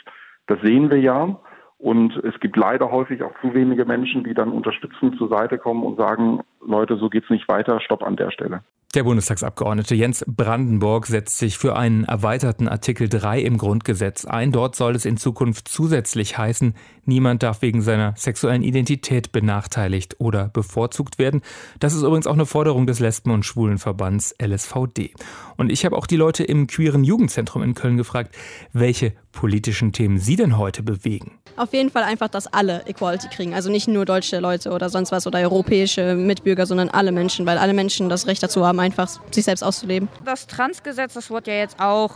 das 0.47 0.59
sehen 0.61 0.89
wir 0.89 0.99
ja. 0.99 1.37
Und 1.79 2.15
es 2.23 2.39
gibt 2.39 2.55
leider 2.55 2.89
häufig 2.89 3.21
auch 3.23 3.33
zu 3.41 3.53
wenige 3.53 3.85
Menschen, 3.85 4.23
die 4.23 4.33
dann 4.33 4.51
unterstützend 4.51 5.17
zur 5.17 5.27
Seite 5.29 5.57
kommen 5.57 5.83
und 5.83 5.97
sagen, 5.97 6.41
Leute, 6.67 6.97
so 6.97 7.09
geht's 7.09 7.29
nicht 7.29 7.47
weiter, 7.47 7.79
stopp 7.79 8.03
an 8.03 8.15
der 8.15 8.31
Stelle. 8.31 8.61
Der 8.95 9.03
Bundestagsabgeordnete 9.03 9.95
Jens 9.95 10.23
Brandenburg 10.27 11.07
setzt 11.07 11.37
sich 11.37 11.57
für 11.57 11.75
einen 11.75 12.05
erweiterten 12.05 12.69
Artikel 12.69 13.09
3 13.09 13.41
im 13.41 13.57
Grundgesetz 13.57 14.23
ein. 14.23 14.53
Dort 14.53 14.77
soll 14.77 14.95
es 14.95 15.05
in 15.05 15.17
Zukunft 15.17 15.67
zusätzlich 15.67 16.37
heißen, 16.37 16.73
niemand 17.03 17.43
darf 17.43 17.61
wegen 17.61 17.81
seiner 17.81 18.13
sexuellen 18.15 18.63
Identität 18.63 19.33
benachteiligt 19.33 20.15
oder 20.19 20.47
bevorzugt 20.47 21.19
werden. 21.19 21.41
Das 21.79 21.93
ist 21.93 22.03
übrigens 22.03 22.27
auch 22.27 22.33
eine 22.33 22.45
Forderung 22.45 22.87
des 22.87 22.99
Lesben- 22.99 23.31
und 23.31 23.45
Schwulenverbands 23.45 24.33
LSVD. 24.41 25.13
Und 25.57 25.69
ich 25.69 25.83
habe 25.83 25.97
auch 25.97 26.07
die 26.07 26.17
Leute 26.17 26.45
im 26.45 26.65
queeren 26.65 27.03
Jugendzentrum 27.03 27.63
in 27.63 27.73
Köln 27.73 27.97
gefragt, 27.97 28.35
welche 28.71 29.13
politischen 29.37 29.93
Themen 29.93 30.17
sie 30.17 30.35
denn 30.35 30.57
heute 30.57 30.81
bewegen. 30.81 31.37
Auf 31.57 31.71
jeden 31.71 31.91
Fall 31.91 32.01
einfach, 32.01 32.27
dass 32.27 32.47
alle 32.47 32.83
Equality 32.87 33.27
kriegen. 33.27 33.53
Also 33.53 33.69
nicht 33.69 33.87
nur 33.87 34.03
deutsche 34.03 34.39
Leute 34.39 34.71
oder 34.71 34.89
sonst 34.89 35.11
was 35.11 35.27
oder 35.27 35.37
europäische 35.37 36.15
Mitbürger, 36.15 36.65
sondern 36.65 36.89
alle 36.89 37.11
Menschen, 37.11 37.45
weil 37.45 37.59
alle 37.59 37.73
Menschen 37.73 38.09
das 38.09 38.25
Recht 38.25 38.41
dazu 38.41 38.65
haben, 38.65 38.79
einfach 38.79 39.07
sich 39.29 39.45
selbst 39.45 39.61
auszuleben. 39.61 40.09
Das 40.25 40.47
Transgesetz, 40.47 41.13
das 41.13 41.29
wurde 41.29 41.51
ja 41.51 41.57
jetzt 41.57 41.79
auch, 41.79 42.15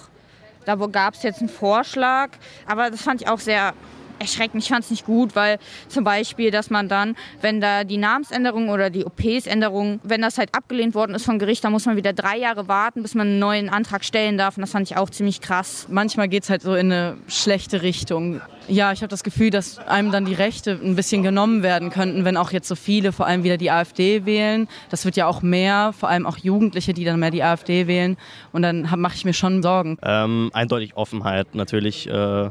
da 0.65 0.75
gab 0.75 1.13
es 1.13 1.21
jetzt 1.21 1.41
einen 1.41 1.49
Vorschlag, 1.49 2.31
aber 2.65 2.89
das 2.89 3.03
fand 3.03 3.21
ich 3.21 3.27
auch 3.27 3.39
sehr 3.39 3.73
erschreckend. 4.21 4.63
Ich 4.63 4.69
fand 4.69 4.85
es 4.85 4.91
nicht 4.91 5.05
gut, 5.05 5.35
weil 5.35 5.59
zum 5.87 6.03
Beispiel, 6.03 6.51
dass 6.51 6.69
man 6.69 6.87
dann, 6.87 7.15
wenn 7.41 7.59
da 7.59 7.83
die 7.83 7.97
Namensänderung 7.97 8.69
oder 8.69 8.89
die 8.89 9.05
OPs-Änderung, 9.05 9.99
wenn 10.03 10.21
das 10.21 10.37
halt 10.37 10.55
abgelehnt 10.55 10.95
worden 10.95 11.15
ist 11.15 11.25
vom 11.25 11.39
Gericht, 11.39 11.63
dann 11.63 11.71
muss 11.71 11.85
man 11.85 11.97
wieder 11.97 12.13
drei 12.13 12.37
Jahre 12.37 12.67
warten, 12.67 13.01
bis 13.01 13.15
man 13.15 13.27
einen 13.27 13.39
neuen 13.39 13.69
Antrag 13.69 14.05
stellen 14.05 14.37
darf. 14.37 14.57
Und 14.57 14.61
das 14.61 14.71
fand 14.71 14.89
ich 14.89 14.97
auch 14.97 15.09
ziemlich 15.09 15.41
krass. 15.41 15.87
Manchmal 15.89 16.27
geht 16.29 16.43
es 16.43 16.49
halt 16.49 16.61
so 16.61 16.75
in 16.75 16.91
eine 16.91 17.17
schlechte 17.27 17.81
Richtung. 17.81 18.41
Ja, 18.67 18.91
ich 18.91 19.01
habe 19.01 19.09
das 19.09 19.23
Gefühl, 19.23 19.49
dass 19.49 19.79
einem 19.79 20.11
dann 20.11 20.25
die 20.25 20.33
Rechte 20.33 20.79
ein 20.81 20.95
bisschen 20.95 21.23
genommen 21.23 21.63
werden 21.63 21.89
könnten, 21.89 22.23
wenn 22.23 22.37
auch 22.37 22.51
jetzt 22.51 22.67
so 22.67 22.75
viele 22.75 23.11
vor 23.11 23.25
allem 23.25 23.43
wieder 23.43 23.57
die 23.57 23.71
AfD 23.71 24.25
wählen. 24.25 24.67
Das 24.89 25.03
wird 25.03 25.15
ja 25.15 25.25
auch 25.27 25.41
mehr, 25.41 25.93
vor 25.97 26.09
allem 26.09 26.27
auch 26.27 26.37
Jugendliche, 26.37 26.93
die 26.93 27.03
dann 27.03 27.19
mehr 27.19 27.31
die 27.31 27.43
AfD 27.43 27.87
wählen. 27.87 28.17
Und 28.51 28.61
dann 28.61 28.87
mache 28.97 29.15
ich 29.15 29.25
mir 29.25 29.33
schon 29.33 29.63
Sorgen. 29.63 29.97
Ähm, 30.03 30.51
eindeutig 30.53 30.95
Offenheit 30.95 31.55
natürlich. 31.55 32.07
Äh 32.07 32.49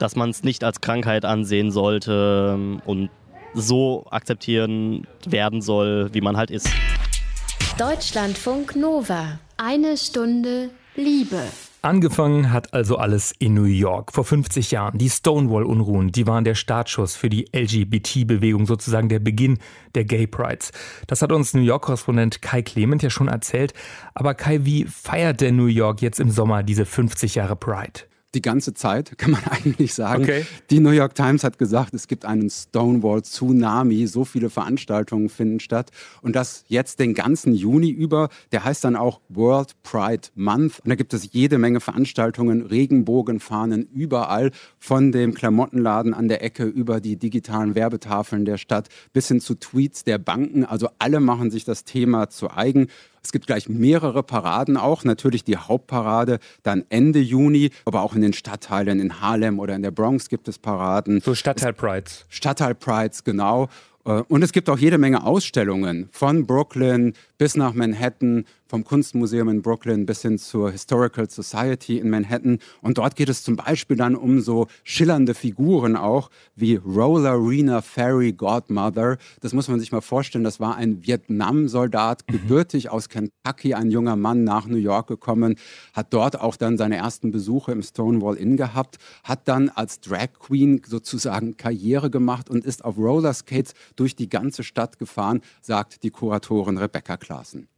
dass 0.00 0.16
man 0.16 0.30
es 0.30 0.42
nicht 0.42 0.64
als 0.64 0.80
Krankheit 0.80 1.24
ansehen 1.24 1.70
sollte 1.70 2.54
ähm, 2.54 2.82
und 2.84 3.10
so 3.54 4.06
akzeptieren 4.10 5.06
werden 5.26 5.60
soll, 5.60 6.10
wie 6.12 6.20
man 6.20 6.36
halt 6.36 6.50
ist. 6.50 6.68
Deutschlandfunk 7.78 8.76
Nova. 8.76 9.38
Eine 9.56 9.96
Stunde 9.96 10.70
Liebe. 10.96 11.42
Angefangen 11.82 12.52
hat 12.52 12.74
also 12.74 12.96
alles 12.96 13.32
in 13.38 13.54
New 13.54 13.64
York 13.64 14.12
vor 14.12 14.24
50 14.24 14.70
Jahren. 14.70 14.98
Die 14.98 15.08
Stonewall-Unruhen, 15.08 16.12
die 16.12 16.26
waren 16.26 16.44
der 16.44 16.54
Startschuss 16.54 17.16
für 17.16 17.30
die 17.30 17.46
LGBT-Bewegung, 17.54 18.66
sozusagen 18.66 19.08
der 19.08 19.18
Beginn 19.18 19.58
der 19.94 20.04
Gay 20.04 20.26
Prides. 20.26 20.72
Das 21.06 21.22
hat 21.22 21.32
uns 21.32 21.54
New 21.54 21.62
York-Korrespondent 21.62 22.42
Kai 22.42 22.60
Clement 22.60 23.02
ja 23.02 23.08
schon 23.08 23.28
erzählt. 23.28 23.72
Aber 24.14 24.34
Kai, 24.34 24.60
wie 24.64 24.84
feiert 24.84 25.40
denn 25.40 25.56
New 25.56 25.66
York 25.66 26.02
jetzt 26.02 26.20
im 26.20 26.30
Sommer 26.30 26.62
diese 26.62 26.84
50 26.84 27.36
Jahre 27.36 27.56
Pride? 27.56 28.09
Die 28.34 28.42
ganze 28.42 28.74
Zeit, 28.74 29.12
kann 29.18 29.32
man 29.32 29.44
eigentlich 29.44 29.94
sagen. 29.94 30.24
Okay. 30.24 30.46
Die 30.70 30.80
New 30.80 30.90
York 30.90 31.14
Times 31.14 31.44
hat 31.44 31.58
gesagt, 31.58 31.94
es 31.94 32.08
gibt 32.08 32.24
einen 32.24 32.50
Stonewall-Tsunami. 32.50 34.06
So 34.06 34.24
viele 34.24 34.50
Veranstaltungen 34.50 35.28
finden 35.28 35.60
statt. 35.60 35.90
Und 36.22 36.36
das 36.36 36.64
jetzt 36.68 37.00
den 37.00 37.14
ganzen 37.14 37.54
Juni 37.54 37.90
über. 37.90 38.28
Der 38.52 38.64
heißt 38.64 38.84
dann 38.84 38.96
auch 38.96 39.20
World 39.28 39.74
Pride 39.82 40.28
Month. 40.34 40.80
Und 40.80 40.90
da 40.90 40.94
gibt 40.94 41.14
es 41.14 41.32
jede 41.32 41.58
Menge 41.58 41.80
Veranstaltungen, 41.80 42.62
Regenbogenfahnen 42.62 43.88
überall. 43.92 44.50
Von 44.78 45.12
dem 45.12 45.34
Klamottenladen 45.34 46.14
an 46.14 46.28
der 46.28 46.42
Ecke 46.42 46.64
über 46.64 47.00
die 47.00 47.16
digitalen 47.16 47.74
Werbetafeln 47.74 48.44
der 48.44 48.56
Stadt 48.56 48.88
bis 49.12 49.28
hin 49.28 49.40
zu 49.40 49.54
Tweets 49.54 50.04
der 50.04 50.18
Banken. 50.18 50.64
Also 50.64 50.88
alle 50.98 51.20
machen 51.20 51.50
sich 51.50 51.64
das 51.64 51.84
Thema 51.84 52.28
zu 52.28 52.50
eigen. 52.50 52.88
Es 53.22 53.32
gibt 53.32 53.46
gleich 53.46 53.68
mehrere 53.68 54.22
Paraden 54.22 54.76
auch. 54.76 55.04
Natürlich 55.04 55.44
die 55.44 55.56
Hauptparade 55.56 56.38
dann 56.62 56.84
Ende 56.88 57.20
Juni, 57.20 57.70
aber 57.84 58.02
auch 58.02 58.14
in 58.14 58.22
den 58.22 58.32
Stadtteilen 58.32 59.00
in 59.00 59.20
Harlem 59.20 59.58
oder 59.58 59.74
in 59.74 59.82
der 59.82 59.90
Bronx 59.90 60.28
gibt 60.28 60.48
es 60.48 60.58
Paraden. 60.58 61.20
So 61.20 61.34
Stadtteil-Prides. 61.34 62.26
Stadtteil-Prides, 62.28 63.24
genau. 63.24 63.68
Äh, 64.04 64.22
Und 64.28 64.42
es 64.42 64.52
gibt 64.52 64.68
auch 64.70 64.78
jede 64.78 64.98
Menge 64.98 65.24
Ausstellungen 65.24 66.08
von 66.12 66.46
Brooklyn 66.46 67.14
bis 67.40 67.56
nach 67.56 67.72
Manhattan, 67.72 68.44
vom 68.70 68.84
Kunstmuseum 68.84 69.48
in 69.48 69.62
Brooklyn 69.62 70.06
bis 70.06 70.22
hin 70.22 70.38
zur 70.38 70.70
Historical 70.70 71.28
Society 71.28 71.98
in 71.98 72.08
Manhattan. 72.08 72.58
Und 72.82 72.98
dort 72.98 73.16
geht 73.16 73.28
es 73.28 73.42
zum 73.42 73.56
Beispiel 73.56 73.96
dann 73.96 74.14
um 74.14 74.40
so 74.40 74.68
schillernde 74.84 75.34
Figuren 75.34 75.96
auch 75.96 76.30
wie 76.54 76.76
Roller 76.76 77.34
Rena 77.34 77.80
Fairy 77.80 78.32
Godmother. 78.32 79.16
Das 79.40 79.54
muss 79.54 79.68
man 79.68 79.80
sich 79.80 79.90
mal 79.90 80.02
vorstellen. 80.02 80.44
Das 80.44 80.60
war 80.60 80.76
ein 80.76 81.04
Vietnam-Soldat, 81.04 82.28
gebürtig 82.28 82.90
aus 82.90 83.08
Kentucky, 83.08 83.74
ein 83.74 83.90
junger 83.90 84.14
Mann 84.16 84.44
nach 84.44 84.66
New 84.66 84.76
York 84.76 85.08
gekommen, 85.08 85.56
hat 85.92 86.12
dort 86.12 86.38
auch 86.38 86.56
dann 86.56 86.76
seine 86.76 86.96
ersten 86.96 87.32
Besuche 87.32 87.72
im 87.72 87.82
Stonewall 87.82 88.36
Inn 88.36 88.56
gehabt, 88.56 88.98
hat 89.24 89.48
dann 89.48 89.70
als 89.70 90.00
Drag 90.00 90.28
Queen 90.38 90.80
sozusagen 90.86 91.56
Karriere 91.56 92.10
gemacht 92.10 92.50
und 92.50 92.64
ist 92.64 92.84
auf 92.84 92.98
Rollerskates 92.98 93.72
durch 93.96 94.14
die 94.14 94.28
ganze 94.28 94.62
Stadt 94.62 94.98
gefahren, 94.98 95.40
sagt 95.60 96.04
die 96.04 96.10
Kuratorin 96.10 96.78
Rebecca 96.78 97.16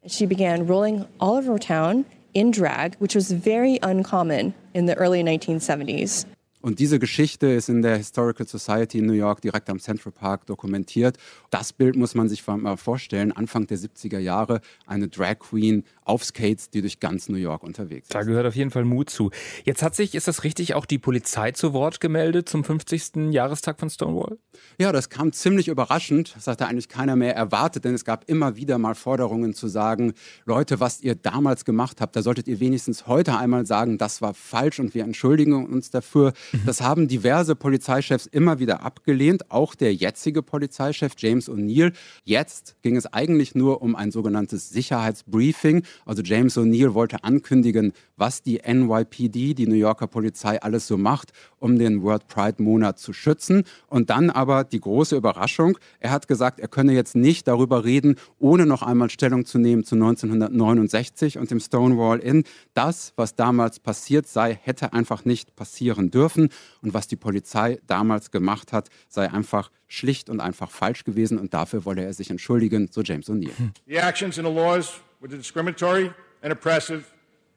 She 0.07 0.27
began 0.27 0.67
rolling 0.67 1.07
all 1.21 1.37
over 1.37 1.59
town 1.59 2.05
in 2.35 2.51
drag, 2.51 2.97
which 2.97 3.15
was 3.15 3.31
very 3.31 3.79
uncommon 3.83 4.55
in 4.75 4.87
the 4.87 4.95
early 4.95 5.23
1970s. 5.23 6.25
Und 6.62 6.79
diese 6.79 7.01
Geschichte 7.01 7.48
ist 7.48 7.68
in 7.68 7.83
der 7.83 7.96
Historical 7.96 8.46
Society 8.46 8.98
in 8.98 9.07
New 9.07 9.12
York 9.12 9.40
direkt 9.40 9.68
am 9.68 9.81
Central 9.81 10.12
Park 10.12 10.46
dokumentiert. 10.46 11.18
Das 11.51 11.72
Bild 11.72 11.96
muss 11.96 12.14
man 12.14 12.29
sich 12.29 12.46
mal 12.46 12.77
vorstellen. 12.77 13.33
Anfang 13.33 13.66
der 13.66 13.79
70er 13.79 14.18
Jahre 14.18 14.61
eine 14.87 15.09
Drag 15.09 15.40
Queen 15.40 15.85
auf 16.05 16.25
Skates, 16.25 16.70
die 16.70 16.81
durch 16.81 17.01
ganz 17.01 17.29
New 17.29 17.37
York 17.37 17.64
unterwegs 17.64 18.09
ist. 18.09 18.14
Da 18.14 18.22
gehört 18.22 18.46
auf 18.46 18.55
jeden 18.55 18.70
Fall 18.70 18.85
Mut 18.85 19.11
zu. 19.11 19.31
Jetzt 19.64 19.83
hat 19.83 19.96
sich, 19.96 20.14
ist 20.14 20.29
das 20.29 20.44
richtig, 20.44 20.75
auch 20.75 20.87
die 20.87 20.98
Polizei 20.98 21.51
zu 21.51 21.72
Wort 21.72 22.01
gemeldet 22.01 22.48
zum 22.48 22.62
50. 22.62 23.33
Jahrestag 23.33 23.81
von 23.81 23.90
Stonewall? 23.90 24.38
Ja, 24.79 24.92
das 24.92 25.11
kam 25.11 25.33
ziemlich 25.33 25.66
überraschend. 25.66 26.35
Das 26.37 26.46
hatte 26.46 26.66
eigentlich 26.66 26.88
keiner 26.88 27.16
mehr 27.16 27.35
erwartet, 27.35 27.85
denn 27.85 27.94
es 27.94 28.05
gab 28.05 28.29
immer 28.29 28.57
wieder 28.57 28.79
mal 28.79 28.94
Forderungen 28.94 29.53
zu 29.55 29.66
sagen, 29.66 30.14
Leute, 30.44 30.79
was 30.79 31.01
ihr 31.01 31.16
damals 31.16 31.64
gemacht 31.64 32.01
habt, 32.01 32.14
da 32.14 32.22
solltet 32.22 32.46
ihr 32.46 32.61
wenigstens 32.61 33.09
heute 33.09 33.37
einmal 33.37 33.66
sagen, 33.66 33.98
das 33.98 34.22
war 34.22 34.35
falsch 34.35 34.79
und 34.79 34.94
wir 34.94 35.03
entschuldigen 35.03 35.66
uns 35.66 35.90
dafür. 35.90 36.33
Das 36.67 36.83
haben 36.83 37.09
diverse 37.09 37.57
Polizeichefs 37.57 38.27
immer 38.27 38.59
wieder 38.59 38.83
abgelehnt, 38.83 39.51
auch 39.51 39.75
der 39.75 39.95
jetzige 39.95 40.43
Polizeichef 40.43 41.15
James 41.17 41.49
O'Neill. 41.49 41.93
Jetzt 42.25 42.77
ging 42.83 42.97
es 42.97 43.07
eigentlich 43.07 43.55
nur 43.55 43.81
um 43.81 43.97
ein 43.97 44.11
sogenanntes 44.11 44.69
Sicherheitsbriefing. 44.69 45.83
Also 46.05 46.23
James 46.23 46.59
O'Neill 46.59 46.93
wollte 46.95 47.25
ankündigen, 47.25 47.93
was 48.17 48.43
die 48.43 48.61
NYPD, 48.67 49.55
die 49.55 49.67
New 49.67 49.75
Yorker 49.75 50.07
Polizei, 50.07 50.61
alles 50.61 50.87
so 50.87 50.99
macht, 50.99 51.33
um 51.59 51.79
den 51.79 52.03
World 52.03 52.29
Pride 52.29 52.62
Monat 52.62 52.99
zu 52.99 53.12
schützen. 53.12 53.65
Und 53.88 54.11
dann 54.11 54.31
aber 54.31 54.65
die 54.65 54.81
große 54.81 55.17
Überraschung, 55.17 55.79
er 56.01 56.11
hat 56.11 56.29
gesagt, 56.29 56.61
er 56.61 56.69
könne 56.69 56.93
jetzt 56.93 57.17
nicht 57.17 57.49
darüber 57.49 57.85
reden, 57.85 58.17
ohne 58.38 58.67
noch 58.67 58.83
einmal 58.83 59.11
Stellung 59.11 59.47
zu 59.47 59.59
nehmen 59.59 59.85
zu 59.85 59.95
1969 59.95 61.38
und 61.38 61.51
dem 61.51 61.61
Stonewall 61.61 62.19
Inn. 62.19 62.45
Das, 62.75 63.12
was 63.17 63.37
damals 63.37 63.81
passiert 63.81 64.27
sei, 64.27 64.59
hätte 64.62 64.93
einfach 64.93 65.25
nicht 65.25 65.57
passieren 65.57 66.11
dürfen. 66.11 66.42
Und 66.83 66.95
was 66.95 67.09
die 67.09 67.17
Polizei 67.17 67.79
damals 67.87 68.31
gemacht 68.31 68.73
hat, 68.73 68.89
sei 69.09 69.31
einfach 69.31 69.71
schlicht 69.89 70.31
und 70.31 70.41
einfach 70.41 70.71
falsch 70.71 71.05
gewesen. 71.05 71.39
Und 71.39 71.55
dafür 71.55 71.85
wolle 71.85 72.05
er 72.05 72.13
sich 72.13 72.31
entschuldigen, 72.31 72.89
so 72.91 73.03
James 73.03 73.29
O'Neill. 73.29 73.53
The 73.87 73.97
actions 73.97 74.39
and 74.39 74.49
the 74.49 74.55
laws 74.55 75.01
were 75.21 75.29
discriminatory 75.29 76.11
and 76.43 76.53
oppressive, 76.53 77.05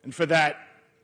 and 0.03 0.13
for 0.13 0.27
that, 0.27 0.55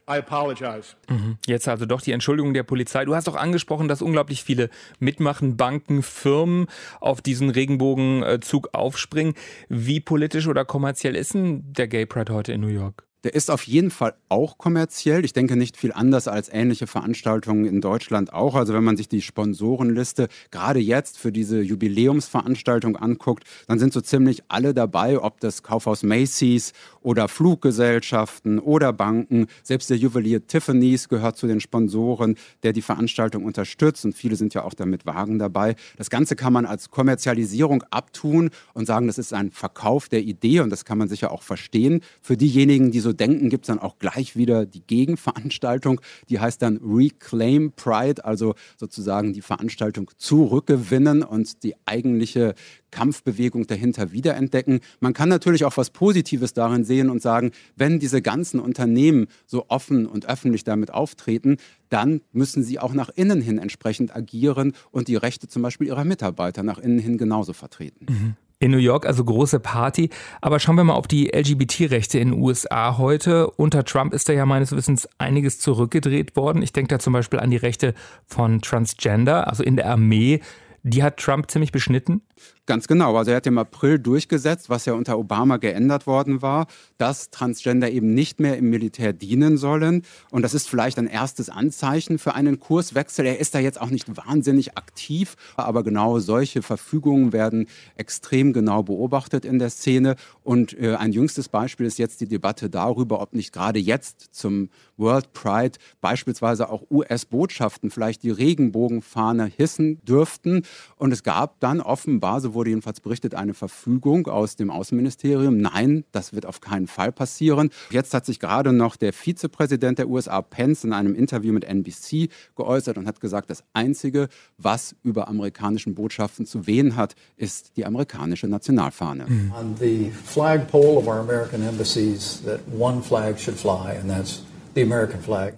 I 0.07 0.17
apologize. 0.17 0.95
Mhm. 1.09 1.37
Jetzt 1.45 1.67
also 1.67 1.85
doch 1.85 2.01
die 2.01 2.11
Entschuldigung 2.11 2.53
der 2.53 2.63
Polizei. 2.63 3.05
Du 3.05 3.15
hast 3.15 3.29
auch 3.29 3.35
angesprochen, 3.35 3.87
dass 3.87 4.01
unglaublich 4.01 4.43
viele 4.43 4.69
mitmachen, 4.99 5.57
Banken, 5.57 6.03
Firmen 6.03 6.67
auf 6.99 7.21
diesen 7.21 7.49
Regenbogenzug 7.49 8.69
aufspringen. 8.73 9.35
Wie 9.69 9.99
politisch 9.99 10.47
oder 10.47 10.65
kommerziell 10.65 11.15
ist 11.15 11.33
denn 11.33 11.71
der 11.73 11.87
Gay 11.87 12.05
Pride 12.05 12.33
heute 12.33 12.51
in 12.51 12.61
New 12.61 12.67
York? 12.67 13.05
Der 13.23 13.35
ist 13.35 13.51
auf 13.51 13.67
jeden 13.67 13.91
Fall 13.91 14.15
auch 14.29 14.57
kommerziell. 14.57 15.23
Ich 15.23 15.33
denke 15.33 15.55
nicht 15.55 15.77
viel 15.77 15.91
anders 15.91 16.27
als 16.27 16.49
ähnliche 16.51 16.87
Veranstaltungen 16.87 17.65
in 17.65 17.79
Deutschland 17.79 18.33
auch. 18.33 18.55
Also 18.55 18.73
wenn 18.73 18.83
man 18.83 18.97
sich 18.97 19.09
die 19.09 19.21
Sponsorenliste 19.21 20.27
gerade 20.49 20.79
jetzt 20.79 21.19
für 21.19 21.31
diese 21.31 21.61
Jubiläumsveranstaltung 21.61 22.95
anguckt, 22.95 23.43
dann 23.67 23.77
sind 23.77 23.93
so 23.93 24.01
ziemlich 24.01 24.41
alle 24.47 24.73
dabei, 24.73 25.19
ob 25.19 25.39
das 25.39 25.61
Kaufhaus 25.61 26.01
Macy's 26.01 26.73
oder 27.01 27.27
Fluggesellschaften 27.27 28.57
oder 28.57 28.91
Banken. 28.91 29.45
Selbst 29.61 29.91
der 29.91 29.97
Juwelier 29.97 30.47
Tiffany's 30.47 31.07
gehört 31.07 31.37
zu 31.37 31.45
den 31.45 31.59
Sponsoren, 31.59 32.37
der 32.63 32.73
die 32.73 32.81
Veranstaltung 32.81 33.45
unterstützt. 33.45 34.03
Und 34.03 34.13
viele 34.13 34.35
sind 34.35 34.55
ja 34.55 34.63
auch 34.63 34.73
damit 34.73 35.05
Wagen 35.05 35.37
dabei. 35.37 35.75
Das 35.97 36.09
Ganze 36.09 36.35
kann 36.35 36.53
man 36.53 36.65
als 36.65 36.89
Kommerzialisierung 36.89 37.83
abtun 37.91 38.49
und 38.73 38.87
sagen, 38.87 39.05
das 39.05 39.19
ist 39.19 39.31
ein 39.31 39.51
Verkauf 39.51 40.09
der 40.09 40.21
Idee 40.23 40.61
und 40.61 40.71
das 40.71 40.85
kann 40.85 40.97
man 40.97 41.07
sicher 41.07 41.31
auch 41.31 41.43
verstehen. 41.43 42.01
Für 42.23 42.35
diejenigen, 42.35 42.89
die 42.89 42.99
so 42.99 43.10
denken, 43.13 43.49
gibt 43.49 43.65
es 43.65 43.67
dann 43.67 43.79
auch 43.79 43.97
gleich 43.99 44.35
wieder 44.35 44.65
die 44.65 44.81
Gegenveranstaltung. 44.81 46.01
Die 46.29 46.39
heißt 46.39 46.61
dann 46.61 46.79
Reclaim 46.83 47.71
Pride, 47.73 48.23
also 48.25 48.55
sozusagen 48.77 49.33
die 49.33 49.41
Veranstaltung 49.41 50.11
zurückgewinnen 50.17 51.23
und 51.23 51.63
die 51.63 51.75
eigentliche 51.85 52.55
Kampfbewegung 52.91 53.67
dahinter 53.67 54.11
wiederentdecken. 54.11 54.81
Man 54.99 55.13
kann 55.13 55.29
natürlich 55.29 55.65
auch 55.65 55.77
was 55.77 55.89
Positives 55.89 56.53
darin 56.53 56.83
sehen 56.83 57.09
und 57.09 57.21
sagen, 57.21 57.51
wenn 57.75 57.99
diese 57.99 58.21
ganzen 58.21 58.59
Unternehmen 58.59 59.27
so 59.45 59.65
offen 59.69 60.05
und 60.05 60.27
öffentlich 60.27 60.63
damit 60.63 60.93
auftreten, 60.93 61.57
dann 61.89 62.21
müssen 62.31 62.63
sie 62.63 62.79
auch 62.79 62.93
nach 62.93 63.09
innen 63.09 63.41
hin 63.41 63.57
entsprechend 63.57 64.15
agieren 64.15 64.73
und 64.91 65.07
die 65.07 65.15
Rechte 65.15 65.47
zum 65.47 65.61
Beispiel 65.61 65.87
ihrer 65.87 66.05
Mitarbeiter 66.05 66.63
nach 66.63 66.79
innen 66.79 66.99
hin 66.99 67.17
genauso 67.17 67.53
vertreten. 67.53 68.35
In 68.61 68.69
New 68.69 68.77
York 68.77 69.07
also 69.07 69.25
große 69.25 69.59
Party. 69.59 70.11
Aber 70.39 70.59
schauen 70.59 70.75
wir 70.75 70.83
mal 70.83 70.93
auf 70.93 71.07
die 71.07 71.31
LGBT-Rechte 71.35 72.19
in 72.19 72.29
den 72.29 72.39
USA 72.39 72.99
heute. 72.99 73.49
Unter 73.49 73.83
Trump 73.83 74.13
ist 74.13 74.29
da 74.29 74.33
ja 74.33 74.45
meines 74.45 74.71
Wissens 74.71 75.09
einiges 75.17 75.59
zurückgedreht 75.59 76.35
worden. 76.35 76.61
Ich 76.61 76.71
denke 76.71 76.89
da 76.89 76.99
zum 76.99 77.11
Beispiel 77.11 77.39
an 77.39 77.49
die 77.49 77.57
Rechte 77.57 77.95
von 78.27 78.61
Transgender, 78.61 79.47
also 79.47 79.63
in 79.63 79.77
der 79.77 79.89
Armee. 79.89 80.41
Die 80.83 81.03
hat 81.03 81.17
Trump 81.17 81.51
ziemlich 81.51 81.71
beschnitten. 81.71 82.21
Ganz 82.65 82.87
genau. 82.87 83.15
Also 83.15 83.31
er 83.31 83.37
hat 83.37 83.47
im 83.47 83.57
April 83.57 83.99
durchgesetzt, 83.99 84.69
was 84.69 84.85
ja 84.85 84.93
unter 84.93 85.19
Obama 85.19 85.57
geändert 85.57 86.07
worden 86.07 86.41
war, 86.41 86.67
dass 86.97 87.29
Transgender 87.29 87.91
eben 87.91 88.13
nicht 88.13 88.39
mehr 88.39 88.57
im 88.57 88.69
Militär 88.69 89.13
dienen 89.13 89.57
sollen. 89.57 90.03
Und 90.31 90.41
das 90.41 90.53
ist 90.53 90.69
vielleicht 90.69 90.97
ein 90.97 91.07
erstes 91.07 91.49
Anzeichen 91.49 92.17
für 92.17 92.33
einen 92.33 92.59
Kurswechsel. 92.59 93.25
Er 93.25 93.39
ist 93.39 93.53
da 93.53 93.59
jetzt 93.59 93.79
auch 93.79 93.89
nicht 93.89 94.15
wahnsinnig 94.15 94.77
aktiv, 94.77 95.35
aber 95.55 95.83
genau 95.83 96.19
solche 96.19 96.61
Verfügungen 96.61 97.33
werden 97.33 97.67
extrem 97.95 98.53
genau 98.53 98.83
beobachtet 98.83 99.45
in 99.45 99.59
der 99.59 99.69
Szene. 99.69 100.15
Und 100.43 100.77
äh, 100.79 100.95
ein 100.95 101.11
jüngstes 101.11 101.49
Beispiel 101.49 101.85
ist 101.85 101.99
jetzt 101.99 102.21
die 102.21 102.27
Debatte 102.27 102.69
darüber, 102.69 103.21
ob 103.21 103.33
nicht 103.33 103.53
gerade 103.53 103.79
jetzt 103.79 104.33
zum 104.33 104.69
World 105.01 105.33
Pride 105.33 105.77
beispielsweise 105.99 106.69
auch 106.69 106.83
US-Botschaften 106.89 107.91
vielleicht 107.91 108.23
die 108.23 108.29
Regenbogenfahne 108.29 109.45
hissen 109.45 109.99
dürften. 110.05 110.63
Und 110.95 111.11
es 111.11 111.23
gab 111.23 111.59
dann 111.59 111.81
offenbar, 111.81 112.39
so 112.39 112.53
wurde 112.53 112.69
jedenfalls 112.69 113.01
berichtet, 113.01 113.35
eine 113.35 113.53
Verfügung 113.53 114.27
aus 114.27 114.55
dem 114.55 114.69
Außenministerium. 114.69 115.57
Nein, 115.57 116.05
das 116.13 116.33
wird 116.33 116.45
auf 116.45 116.61
keinen 116.61 116.87
Fall 116.87 117.11
passieren. 117.11 117.69
Jetzt 117.89 118.13
hat 118.13 118.25
sich 118.25 118.39
gerade 118.39 118.71
noch 118.71 118.95
der 118.95 119.11
Vizepräsident 119.11 119.99
der 119.99 120.07
USA, 120.07 120.41
Pence, 120.41 120.83
in 120.85 120.93
einem 120.93 121.15
Interview 121.15 121.51
mit 121.51 121.65
NBC 121.65 122.29
geäußert 122.55 122.97
und 122.97 123.07
hat 123.07 123.19
gesagt, 123.19 123.49
das 123.49 123.63
Einzige, 123.73 124.29
was 124.57 124.95
über 125.03 125.27
amerikanischen 125.27 125.95
Botschaften 125.95 126.45
zu 126.45 126.67
wehen 126.67 126.95
hat, 126.95 127.15
ist 127.35 127.75
die 127.75 127.85
amerikanische 127.85 128.47
Nationalfahne. 128.47 129.25
On 129.59 129.75
the 129.79 130.11
flagpole 130.25 130.97
of 130.97 131.07
our 131.07 131.19
American 131.19 131.61
embassies, 131.67 132.41
that 132.45 132.59
one 132.77 133.01
flag 133.01 133.39
should 133.39 133.57
fly, 133.57 133.97
and 133.99 134.09
that's. 134.09 134.43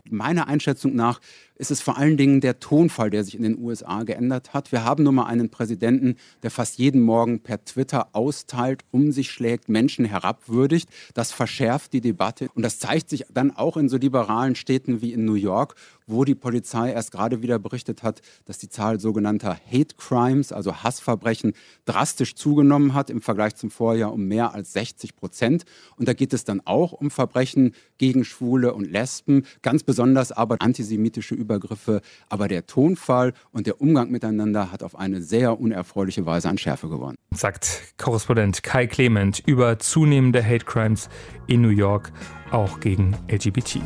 Meiner 0.09 0.47
Einschätzung 0.47 0.95
nach 0.95 1.19
ist 1.55 1.71
es 1.71 1.81
vor 1.81 1.97
allen 1.97 2.17
Dingen 2.17 2.41
der 2.41 2.59
Tonfall, 2.59 3.09
der 3.09 3.23
sich 3.23 3.35
in 3.35 3.43
den 3.43 3.57
USA 3.57 4.03
geändert 4.03 4.53
hat. 4.53 4.71
Wir 4.71 4.83
haben 4.83 5.03
nun 5.03 5.15
mal 5.15 5.25
einen 5.25 5.49
Präsidenten, 5.49 6.15
der 6.41 6.51
fast 6.51 6.77
jeden 6.77 7.01
Morgen 7.01 7.41
per 7.41 7.63
Twitter 7.63 8.09
austeilt, 8.13 8.83
um 8.91 9.11
sich 9.11 9.31
schlägt, 9.31 9.69
Menschen 9.69 10.05
herabwürdigt. 10.05 10.89
Das 11.13 11.31
verschärft 11.31 11.93
die 11.93 12.01
Debatte 12.01 12.49
und 12.55 12.63
das 12.63 12.79
zeigt 12.79 13.09
sich 13.09 13.25
dann 13.31 13.51
auch 13.51 13.77
in 13.77 13.89
so 13.89 13.97
liberalen 13.97 14.55
Städten 14.55 15.01
wie 15.01 15.13
in 15.13 15.25
New 15.25 15.35
York, 15.35 15.75
wo 16.07 16.25
die 16.25 16.35
Polizei 16.35 16.91
erst 16.91 17.11
gerade 17.11 17.41
wieder 17.41 17.59
berichtet 17.59 18.03
hat, 18.03 18.21
dass 18.45 18.57
die 18.57 18.69
Zahl 18.69 18.99
sogenannter 18.99 19.57
Hate 19.71 19.95
Crimes, 19.97 20.51
also 20.51 20.83
Hassverbrechen, 20.83 21.53
drastisch 21.85 22.35
zugenommen 22.35 22.93
hat 22.93 23.09
im 23.09 23.21
Vergleich 23.21 23.55
zum 23.55 23.71
Vorjahr 23.71 24.11
um 24.13 24.25
mehr 24.25 24.53
als 24.53 24.73
60 24.73 25.15
Prozent. 25.15 25.63
Und 25.97 26.07
da 26.07 26.13
geht 26.13 26.33
es 26.33 26.43
dann 26.43 26.61
auch 26.65 26.91
um 26.91 27.11
Verbrechen 27.11 27.73
gegen 27.97 28.25
Schwule 28.25 28.73
und 28.73 28.91
Lesben, 28.91 29.45
ganz 29.61 29.83
besonders 29.83 30.31
aber 30.31 30.57
antisemitische 30.61 31.35
Übergriffe. 31.43 32.01
Aber 32.29 32.47
der 32.47 32.65
Tonfall 32.65 33.33
und 33.51 33.67
der 33.67 33.81
Umgang 33.81 34.09
miteinander 34.11 34.71
hat 34.71 34.83
auf 34.83 34.97
eine 34.97 35.21
sehr 35.21 35.59
unerfreuliche 35.59 36.25
Weise 36.25 36.49
an 36.49 36.57
Schärfe 36.57 36.89
gewonnen. 36.89 37.17
Sagt 37.31 37.93
Korrespondent 37.97 38.63
Kai 38.63 38.87
Clement 38.87 39.41
über 39.45 39.79
zunehmende 39.79 40.43
Hate 40.43 40.65
Crimes 40.65 41.09
in 41.47 41.61
New 41.61 41.69
York, 41.69 42.11
auch 42.51 42.79
gegen 42.79 43.15
LGBT. 43.29 43.81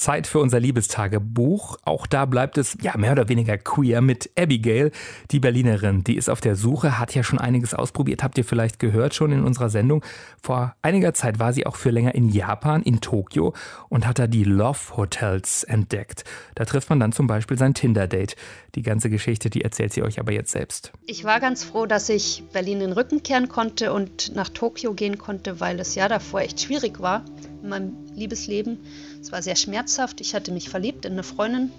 Zeit 0.00 0.26
für 0.26 0.38
unser 0.38 0.58
Liebestagebuch. 0.58 1.76
Auch 1.84 2.06
da 2.06 2.24
bleibt 2.24 2.58
es 2.58 2.76
ja 2.80 2.96
mehr 2.96 3.12
oder 3.12 3.28
weniger 3.28 3.58
queer 3.58 4.00
mit 4.00 4.30
Abigail, 4.36 4.90
die 5.30 5.40
Berlinerin. 5.40 6.02
Die 6.04 6.16
ist 6.16 6.30
auf 6.30 6.40
der 6.40 6.56
Suche, 6.56 6.98
hat 6.98 7.14
ja 7.14 7.22
schon 7.22 7.38
einiges 7.38 7.74
ausprobiert, 7.74 8.22
habt 8.22 8.38
ihr 8.38 8.44
vielleicht 8.44 8.78
gehört 8.78 9.14
schon 9.14 9.30
in 9.30 9.44
unserer 9.44 9.68
Sendung. 9.68 10.02
Vor 10.42 10.74
einiger 10.82 11.12
Zeit 11.12 11.38
war 11.38 11.52
sie 11.52 11.66
auch 11.66 11.76
für 11.76 11.90
länger 11.90 12.14
in 12.14 12.30
Japan, 12.30 12.82
in 12.82 13.00
Tokio 13.00 13.54
und 13.88 14.06
hat 14.06 14.18
da 14.18 14.26
die 14.26 14.44
Love 14.44 14.96
Hotels 14.96 15.64
entdeckt. 15.64 16.24
Da 16.54 16.64
trifft 16.64 16.88
man 16.88 16.98
dann 16.98 17.12
zum 17.12 17.26
Beispiel 17.26 17.58
sein 17.58 17.74
Tinder-Date. 17.74 18.36
Die 18.74 18.82
ganze 18.82 19.10
Geschichte, 19.10 19.50
die 19.50 19.62
erzählt 19.62 19.92
sie 19.92 20.02
euch 20.02 20.20
aber 20.20 20.32
jetzt 20.32 20.52
selbst. 20.52 20.92
Ich 21.06 21.24
war 21.24 21.40
ganz 21.40 21.64
froh, 21.64 21.86
dass 21.86 22.08
ich 22.08 22.44
Berlin 22.52 22.74
in 22.74 22.80
den 22.80 22.92
Rücken 22.92 23.22
kehren 23.22 23.48
konnte 23.48 23.92
und 23.92 24.34
nach 24.34 24.48
Tokio 24.48 24.94
gehen 24.94 25.18
konnte, 25.18 25.58
weil 25.60 25.80
es 25.80 25.94
ja 25.94 26.08
davor 26.08 26.40
echt 26.42 26.60
schwierig 26.60 27.00
war 27.00 27.24
in 27.62 27.68
meinem 27.68 27.96
Liebesleben. 28.14 28.78
Es 29.20 29.32
war 29.32 29.42
sehr 29.42 29.56
schmerzhaft. 29.56 30.20
Ich 30.20 30.34
hatte 30.34 30.52
mich 30.52 30.68
verliebt 30.68 31.04
in 31.04 31.12
eine 31.12 31.22
Freundin. 31.22 31.70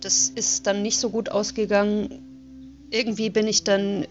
Das 0.00 0.30
ist 0.30 0.66
dann 0.66 0.82
nicht 0.82 0.98
so 0.98 1.10
gut 1.10 1.28
ausgegangen. 1.28 2.86
Irgendwie 2.90 3.30
bin 3.30 3.46
ich 3.46 3.64
dann 3.64 4.06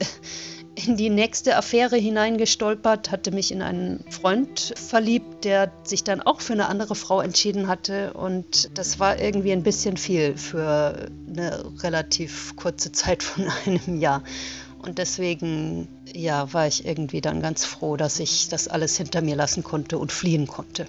in 0.75 0.95
die 0.95 1.09
nächste 1.09 1.57
Affäre 1.57 1.97
hineingestolpert, 1.97 3.11
hatte 3.11 3.31
mich 3.31 3.51
in 3.51 3.61
einen 3.61 4.03
Freund 4.09 4.73
verliebt, 4.75 5.43
der 5.43 5.71
sich 5.83 6.03
dann 6.03 6.21
auch 6.21 6.41
für 6.41 6.53
eine 6.53 6.67
andere 6.67 6.95
Frau 6.95 7.21
entschieden 7.21 7.67
hatte. 7.67 8.13
Und 8.13 8.77
das 8.77 8.99
war 8.99 9.19
irgendwie 9.19 9.51
ein 9.51 9.63
bisschen 9.63 9.97
viel 9.97 10.37
für 10.37 11.09
eine 11.27 11.83
relativ 11.83 12.55
kurze 12.55 12.91
Zeit 12.91 13.21
von 13.21 13.47
einem 13.65 13.99
Jahr. 13.99 14.23
Und 14.81 14.97
deswegen, 14.97 15.87
ja, 16.11 16.51
war 16.53 16.67
ich 16.67 16.85
irgendwie 16.85 17.21
dann 17.21 17.41
ganz 17.41 17.65
froh, 17.65 17.97
dass 17.97 18.19
ich 18.19 18.49
das 18.49 18.67
alles 18.67 18.97
hinter 18.97 19.21
mir 19.21 19.35
lassen 19.35 19.63
konnte 19.63 19.97
und 19.97 20.11
fliehen 20.11 20.47
konnte. 20.47 20.87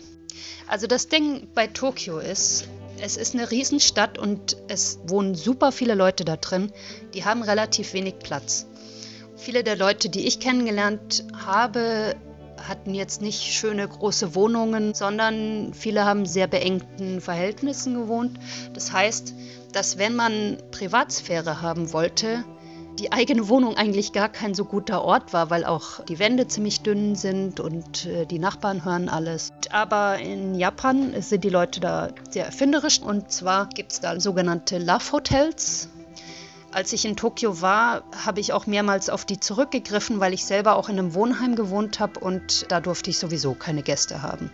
Also 0.67 0.87
das 0.87 1.09
Ding 1.09 1.49
bei 1.55 1.67
Tokio 1.67 2.19
ist, 2.19 2.69
es 2.99 3.17
ist 3.17 3.35
eine 3.35 3.51
Riesenstadt 3.51 4.17
und 4.17 4.57
es 4.69 4.99
wohnen 5.07 5.35
super 5.35 5.73
viele 5.73 5.95
Leute 5.95 6.25
da 6.25 6.37
drin. 6.37 6.73
Die 7.15 7.25
haben 7.25 7.43
relativ 7.43 7.93
wenig 7.93 8.21
Platz. 8.21 8.67
Viele 9.43 9.65
der 9.65 9.75
Leute, 9.75 10.09
die 10.09 10.25
ich 10.25 10.39
kennengelernt 10.39 11.25
habe, 11.45 12.15
hatten 12.69 12.95
jetzt 12.95 13.21
nicht 13.21 13.43
schöne 13.43 13.89
große 13.89 14.37
Wohnungen, 14.37 14.95
sondern 14.95 15.75
viele 15.75 16.05
haben 16.05 16.27
sehr 16.27 16.47
beengten 16.47 17.21
Verhältnissen 17.21 17.95
gewohnt. 17.95 18.39
Das 18.73 18.93
heißt, 18.93 19.35
dass 19.73 19.99
wenn 19.99 20.15
man 20.15 20.59
Privatsphäre 20.71 21.61
haben 21.61 21.93
wollte, 21.93 22.45
die 23.01 23.11
eigene 23.11 23.49
Wohnung 23.49 23.77
eigentlich 23.77 24.13
gar 24.13 24.29
kein 24.29 24.55
so 24.55 24.65
guter 24.65 25.03
Ort 25.03 25.33
war, 25.33 25.51
weil 25.51 25.65
auch 25.65 26.05
die 26.05 26.21
Wände 26.21 26.47
ziemlich 26.47 26.83
dünn 26.83 27.17
sind 27.17 27.59
und 27.59 28.07
äh, 28.07 28.27
die 28.27 28.39
Nachbarn 28.39 28.85
hören 28.85 29.09
alles. 29.09 29.51
Aber 29.73 30.21
in 30.21 30.55
Japan 30.55 31.21
sind 31.21 31.43
die 31.43 31.49
Leute 31.49 31.81
da 31.81 32.11
sehr 32.31 32.47
erfinderisch 32.47 33.01
und 33.01 33.33
zwar 33.33 33.69
gibt 33.71 33.91
es 33.91 34.01
da 34.01 34.21
sogenannte 34.21 34.79
Love 34.79 35.11
Hotels. 35.11 35.89
Als 36.73 36.93
ich 36.93 37.05
in 37.05 37.17
Tokio 37.17 37.61
war, 37.61 38.05
habe 38.25 38.41
ich 38.41 38.53
auch 38.53 38.67
mehrmals 38.67 39.11
auf 39.11 39.25
die 39.25 39.39
zurückgegriffen, 39.39 40.21
weil 40.21 40.33
ich 40.33 40.45
selber 40.45 40.77
auch 40.77 40.89
in 40.89 40.99
einem 40.99 41.15
Wohnheim 41.15 41.55
gewohnt 41.55 42.01
habe 42.01 42.19
und 42.21 42.71
da 42.71 42.81
durfte 42.81 43.11
ich 43.11 43.19
sowieso 43.19 43.55
keine 43.55 43.83
Gäste 43.83 44.23
haben. 44.23 44.51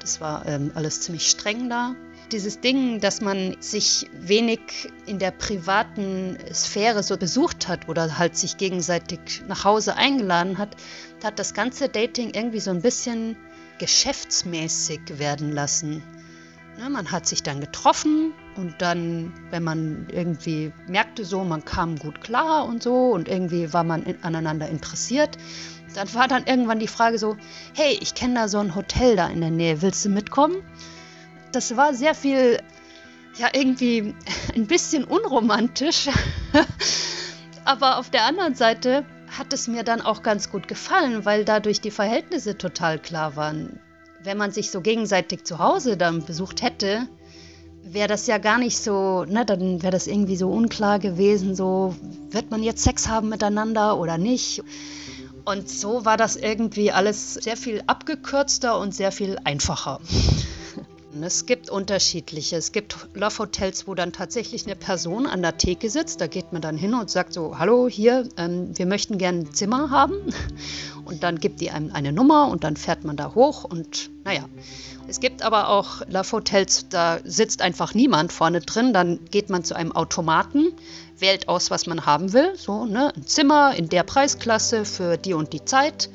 Das 0.00 0.20
war 0.20 0.46
ähm, 0.46 0.70
alles 0.74 1.00
ziemlich 1.00 1.28
streng 1.28 1.68
da 1.68 1.94
dieses 2.30 2.60
Ding, 2.60 3.00
dass 3.00 3.20
man 3.20 3.56
sich 3.60 4.08
wenig 4.12 4.60
in 5.06 5.18
der 5.18 5.30
privaten 5.30 6.38
Sphäre 6.52 7.02
so 7.02 7.16
besucht 7.16 7.68
hat 7.68 7.88
oder 7.88 8.18
halt 8.18 8.36
sich 8.36 8.56
gegenseitig 8.56 9.42
nach 9.48 9.64
Hause 9.64 9.96
eingeladen 9.96 10.58
hat, 10.58 10.76
hat 11.22 11.38
das 11.38 11.54
ganze 11.54 11.88
Dating 11.88 12.30
irgendwie 12.34 12.60
so 12.60 12.70
ein 12.70 12.82
bisschen 12.82 13.36
geschäftsmäßig 13.78 15.18
werden 15.18 15.52
lassen. 15.52 16.02
Ne, 16.80 16.88
man 16.88 17.12
hat 17.12 17.26
sich 17.26 17.42
dann 17.42 17.60
getroffen 17.60 18.32
und 18.56 18.80
dann, 18.80 19.34
wenn 19.50 19.62
man 19.62 20.08
irgendwie 20.10 20.72
merkte, 20.86 21.26
so, 21.26 21.44
man 21.44 21.64
kam 21.64 21.96
gut 21.96 22.22
klar 22.22 22.64
und 22.64 22.82
so 22.82 23.10
und 23.10 23.28
irgendwie 23.28 23.72
war 23.72 23.84
man 23.84 24.02
in, 24.04 24.22
aneinander 24.24 24.68
interessiert, 24.68 25.36
dann 25.94 26.12
war 26.14 26.26
dann 26.26 26.46
irgendwann 26.46 26.78
die 26.78 26.88
Frage 26.88 27.18
so, 27.18 27.36
hey, 27.74 27.98
ich 28.00 28.14
kenne 28.14 28.34
da 28.34 28.48
so 28.48 28.58
ein 28.58 28.74
Hotel 28.74 29.14
da 29.14 29.26
in 29.26 29.42
der 29.42 29.50
Nähe, 29.50 29.82
willst 29.82 30.04
du 30.04 30.08
mitkommen? 30.08 30.62
das 31.52 31.76
war 31.76 31.94
sehr 31.94 32.14
viel, 32.14 32.60
ja, 33.36 33.48
irgendwie 33.52 34.14
ein 34.54 34.66
bisschen 34.66 35.04
unromantisch. 35.04 36.08
Aber 37.64 37.98
auf 37.98 38.10
der 38.10 38.24
anderen 38.24 38.54
Seite 38.54 39.04
hat 39.36 39.52
es 39.52 39.68
mir 39.68 39.84
dann 39.84 40.00
auch 40.00 40.22
ganz 40.22 40.50
gut 40.50 40.66
gefallen, 40.66 41.24
weil 41.24 41.44
dadurch 41.44 41.80
die 41.80 41.90
Verhältnisse 41.90 42.58
total 42.58 42.98
klar 42.98 43.36
waren. 43.36 43.78
Wenn 44.22 44.36
man 44.36 44.52
sich 44.52 44.70
so 44.70 44.80
gegenseitig 44.80 45.44
zu 45.44 45.58
Hause 45.58 45.96
dann 45.96 46.24
besucht 46.24 46.62
hätte, 46.62 47.08
wäre 47.82 48.08
das 48.08 48.26
ja 48.26 48.38
gar 48.38 48.58
nicht 48.58 48.78
so, 48.78 49.24
ne, 49.24 49.44
dann 49.44 49.82
wäre 49.82 49.92
das 49.92 50.06
irgendwie 50.06 50.36
so 50.36 50.50
unklar 50.50 50.98
gewesen, 50.98 51.54
so 51.56 51.94
wird 52.30 52.50
man 52.50 52.62
jetzt 52.62 52.84
Sex 52.84 53.08
haben 53.08 53.28
miteinander 53.28 53.98
oder 53.98 54.18
nicht. 54.18 54.62
Und 55.44 55.68
so 55.68 56.04
war 56.04 56.16
das 56.16 56.36
irgendwie 56.36 56.92
alles 56.92 57.34
sehr 57.34 57.56
viel 57.56 57.82
abgekürzter 57.86 58.78
und 58.78 58.94
sehr 58.94 59.10
viel 59.10 59.38
einfacher. 59.44 60.00
Es 61.22 61.44
gibt 61.44 61.70
unterschiedliche. 61.70 62.56
Es 62.56 62.72
gibt 62.72 63.08
Love 63.14 63.38
Hotels, 63.38 63.86
wo 63.86 63.94
dann 63.94 64.12
tatsächlich 64.12 64.66
eine 64.66 64.76
Person 64.76 65.26
an 65.26 65.42
der 65.42 65.56
Theke 65.56 65.90
sitzt. 65.90 66.20
Da 66.20 66.28
geht 66.28 66.52
man 66.52 66.62
dann 66.62 66.76
hin 66.76 66.94
und 66.94 67.10
sagt 67.10 67.32
so, 67.32 67.58
hallo, 67.58 67.88
hier, 67.88 68.28
ähm, 68.36 68.76
wir 68.78 68.86
möchten 68.86 69.18
gerne 69.18 69.40
ein 69.40 69.52
Zimmer 69.52 69.90
haben. 69.90 70.14
Und 71.04 71.24
dann 71.24 71.40
gibt 71.40 71.60
die 71.60 71.70
einem 71.70 71.92
eine 71.92 72.12
Nummer 72.12 72.48
und 72.48 72.62
dann 72.62 72.76
fährt 72.76 73.04
man 73.04 73.16
da 73.16 73.34
hoch 73.34 73.64
und 73.64 74.10
naja. 74.22 74.44
Es 75.08 75.18
gibt 75.18 75.42
aber 75.42 75.70
auch 75.70 76.02
Love 76.06 76.30
Hotels, 76.30 76.86
da 76.88 77.18
sitzt 77.24 77.62
einfach 77.62 77.94
niemand 77.94 78.32
vorne 78.32 78.60
drin. 78.60 78.92
Dann 78.92 79.18
geht 79.30 79.50
man 79.50 79.64
zu 79.64 79.74
einem 79.74 79.90
Automaten, 79.90 80.68
wählt 81.18 81.48
aus, 81.48 81.68
was 81.72 81.86
man 81.86 82.06
haben 82.06 82.32
will. 82.32 82.54
So, 82.54 82.84
ne, 82.84 83.12
ein 83.16 83.26
Zimmer 83.26 83.74
in 83.74 83.88
der 83.88 84.04
Preisklasse 84.04 84.84
für 84.84 85.16
die 85.16 85.34
und 85.34 85.52
die 85.52 85.64
Zeit. 85.64 86.10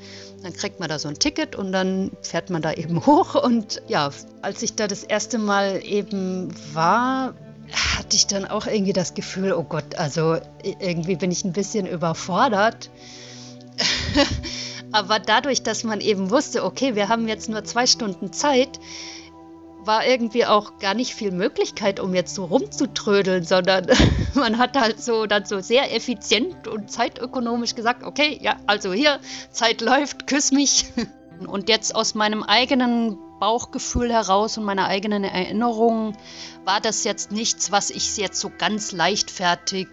Dann 0.45 0.53
kriegt 0.53 0.79
man 0.79 0.87
da 0.89 0.99
so 0.99 1.07
ein 1.07 1.17
Ticket 1.17 1.55
und 1.55 1.71
dann 1.71 2.11
fährt 2.21 2.51
man 2.51 2.61
da 2.61 2.71
eben 2.71 3.03
hoch. 3.07 3.33
Und 3.33 3.81
ja, 3.87 4.11
als 4.43 4.61
ich 4.61 4.75
da 4.75 4.87
das 4.87 5.03
erste 5.03 5.39
Mal 5.39 5.83
eben 5.83 6.53
war, 6.71 7.33
hatte 7.71 8.15
ich 8.15 8.27
dann 8.27 8.45
auch 8.45 8.67
irgendwie 8.67 8.93
das 8.93 9.15
Gefühl, 9.15 9.53
oh 9.53 9.63
Gott, 9.63 9.95
also 9.95 10.37
irgendwie 10.63 11.15
bin 11.15 11.31
ich 11.31 11.43
ein 11.45 11.51
bisschen 11.51 11.87
überfordert. 11.87 12.91
Aber 14.91 15.17
dadurch, 15.17 15.63
dass 15.63 15.83
man 15.83 15.99
eben 15.99 16.29
wusste, 16.29 16.63
okay, 16.63 16.93
wir 16.93 17.09
haben 17.09 17.27
jetzt 17.27 17.49
nur 17.49 17.63
zwei 17.63 17.87
Stunden 17.87 18.31
Zeit, 18.31 18.79
war 19.85 20.05
irgendwie 20.05 20.45
auch 20.45 20.79
gar 20.79 20.93
nicht 20.93 21.13
viel 21.13 21.31
Möglichkeit, 21.31 21.99
um 21.99 22.13
jetzt 22.13 22.35
so 22.35 22.45
rumzutrödeln, 22.45 23.43
sondern 23.43 23.87
man 24.33 24.57
hat 24.57 24.79
halt 24.79 25.01
so 25.01 25.25
dann 25.25 25.45
so 25.45 25.59
sehr 25.59 25.95
effizient 25.95 26.67
und 26.67 26.91
zeitökonomisch 26.91 27.75
gesagt, 27.75 28.03
okay, 28.03 28.37
ja, 28.41 28.57
also 28.67 28.93
hier, 28.93 29.19
Zeit 29.51 29.81
läuft, 29.81 30.27
küss 30.27 30.51
mich. 30.51 30.85
Und 31.47 31.67
jetzt 31.67 31.93
aus 31.93 32.15
meinem 32.15 32.43
eigenen 32.43 33.17
Bauchgefühl 33.41 34.09
heraus 34.09 34.57
und 34.57 34.63
meiner 34.63 34.87
eigenen 34.87 35.25
Erinnerung 35.25 36.15
war 36.63 36.79
das 36.79 37.03
jetzt 37.03 37.33
nichts, 37.33 37.73
was 37.73 37.89
ich 37.89 38.15
jetzt 38.15 38.39
so 38.39 38.49
ganz 38.57 38.93
leichtfertig, 38.93 39.89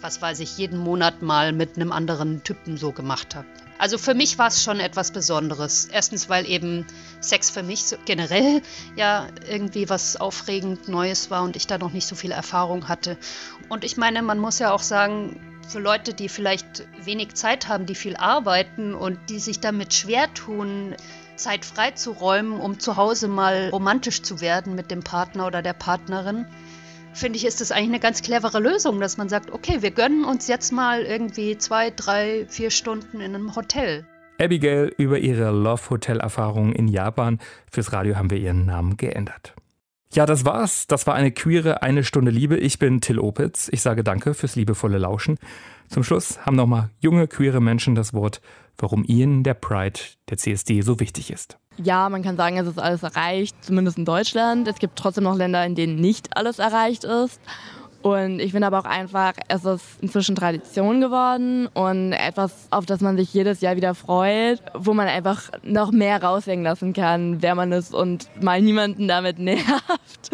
was 0.00 0.20
weiß 0.20 0.40
ich, 0.40 0.58
jeden 0.58 0.78
Monat 0.78 1.22
mal 1.22 1.52
mit 1.52 1.76
einem 1.76 1.92
anderen 1.92 2.42
Typen 2.42 2.76
so 2.76 2.90
gemacht 2.90 3.36
habe. 3.36 3.46
Also 3.78 3.98
für 3.98 4.14
mich 4.14 4.38
war 4.38 4.48
es 4.48 4.62
schon 4.62 4.80
etwas 4.80 5.10
Besonderes. 5.10 5.88
Erstens, 5.90 6.28
weil 6.28 6.48
eben 6.48 6.86
Sex 7.20 7.50
für 7.50 7.62
mich 7.62 7.84
so 7.84 7.96
generell 8.04 8.62
ja 8.96 9.26
irgendwie 9.48 9.88
was 9.88 10.16
aufregend 10.16 10.88
Neues 10.88 11.30
war 11.30 11.42
und 11.42 11.56
ich 11.56 11.66
da 11.66 11.78
noch 11.78 11.92
nicht 11.92 12.06
so 12.06 12.14
viel 12.14 12.30
Erfahrung 12.30 12.88
hatte. 12.88 13.16
Und 13.68 13.84
ich 13.84 13.96
meine, 13.96 14.22
man 14.22 14.38
muss 14.38 14.58
ja 14.58 14.72
auch 14.72 14.82
sagen, 14.82 15.40
für 15.68 15.80
Leute, 15.80 16.14
die 16.14 16.28
vielleicht 16.28 16.86
wenig 17.02 17.34
Zeit 17.34 17.68
haben, 17.68 17.86
die 17.86 17.94
viel 17.94 18.16
arbeiten 18.16 18.94
und 18.94 19.18
die 19.28 19.38
sich 19.38 19.60
damit 19.60 19.94
schwer 19.94 20.32
tun, 20.34 20.94
Zeit 21.36 21.64
freizuräumen, 21.64 22.60
um 22.60 22.78
zu 22.78 22.96
Hause 22.96 23.28
mal 23.28 23.70
romantisch 23.70 24.22
zu 24.22 24.40
werden 24.40 24.74
mit 24.74 24.90
dem 24.90 25.02
Partner 25.02 25.46
oder 25.46 25.62
der 25.62 25.72
Partnerin, 25.72 26.46
finde 27.14 27.38
ich, 27.38 27.46
ist 27.46 27.60
das 27.60 27.72
eigentlich 27.72 27.88
eine 27.88 28.00
ganz 28.00 28.22
clevere 28.22 28.60
Lösung, 28.60 29.00
dass 29.00 29.16
man 29.16 29.28
sagt, 29.28 29.52
okay, 29.52 29.80
wir 29.80 29.90
gönnen 29.90 30.24
uns 30.24 30.48
jetzt 30.48 30.72
mal 30.72 31.02
irgendwie 31.02 31.56
zwei, 31.56 31.90
drei, 31.90 32.46
vier 32.48 32.70
Stunden 32.70 33.20
in 33.20 33.34
einem 33.34 33.56
Hotel. 33.56 34.04
Abigail 34.40 34.92
über 34.98 35.18
ihre 35.18 35.50
Love 35.50 35.90
Hotel 35.90 36.20
Erfahrungen 36.20 36.72
in 36.72 36.88
Japan. 36.88 37.38
Fürs 37.70 37.92
Radio 37.92 38.16
haben 38.16 38.30
wir 38.30 38.38
ihren 38.38 38.66
Namen 38.66 38.96
geändert. 38.96 39.54
Ja, 40.12 40.26
das 40.26 40.44
war's. 40.44 40.86
Das 40.86 41.06
war 41.06 41.14
eine 41.14 41.32
queere 41.32 41.82
eine 41.82 42.04
Stunde 42.04 42.30
Liebe. 42.30 42.56
Ich 42.56 42.78
bin 42.78 43.00
Till 43.00 43.18
Opitz. 43.18 43.68
Ich 43.72 43.82
sage 43.82 44.04
danke 44.04 44.34
fürs 44.34 44.56
liebevolle 44.56 44.98
Lauschen. 44.98 45.38
Zum 45.88 46.04
Schluss 46.04 46.44
haben 46.44 46.56
nochmal 46.56 46.90
junge 47.00 47.28
queere 47.28 47.60
Menschen 47.60 47.94
das 47.94 48.14
Wort, 48.14 48.40
warum 48.78 49.04
ihnen 49.06 49.42
der 49.42 49.54
Pride 49.54 50.00
der 50.28 50.38
CSD 50.38 50.80
so 50.82 51.00
wichtig 51.00 51.30
ist. 51.30 51.58
Ja, 51.76 52.08
man 52.08 52.22
kann 52.22 52.36
sagen, 52.36 52.56
es 52.56 52.66
ist 52.66 52.78
alles 52.78 53.02
erreicht, 53.02 53.56
zumindest 53.62 53.98
in 53.98 54.04
Deutschland. 54.04 54.68
Es 54.68 54.78
gibt 54.78 54.96
trotzdem 54.96 55.24
noch 55.24 55.36
Länder, 55.36 55.64
in 55.66 55.74
denen 55.74 55.96
nicht 55.96 56.36
alles 56.36 56.58
erreicht 56.58 57.04
ist. 57.04 57.40
Und 58.04 58.38
ich 58.38 58.52
finde 58.52 58.66
aber 58.66 58.80
auch 58.80 58.84
einfach, 58.84 59.32
es 59.48 59.64
ist 59.64 59.82
inzwischen 60.02 60.36
Tradition 60.36 61.00
geworden 61.00 61.68
und 61.72 62.12
etwas, 62.12 62.68
auf 62.68 62.84
das 62.84 63.00
man 63.00 63.16
sich 63.16 63.32
jedes 63.32 63.62
Jahr 63.62 63.76
wieder 63.76 63.94
freut, 63.94 64.60
wo 64.74 64.92
man 64.92 65.08
einfach 65.08 65.50
noch 65.62 65.90
mehr 65.90 66.22
raushängen 66.22 66.66
lassen 66.66 66.92
kann, 66.92 67.40
wer 67.40 67.54
man 67.54 67.72
ist 67.72 67.94
und 67.94 68.28
mal 68.42 68.60
niemanden 68.60 69.08
damit 69.08 69.38
nervt. 69.38 70.30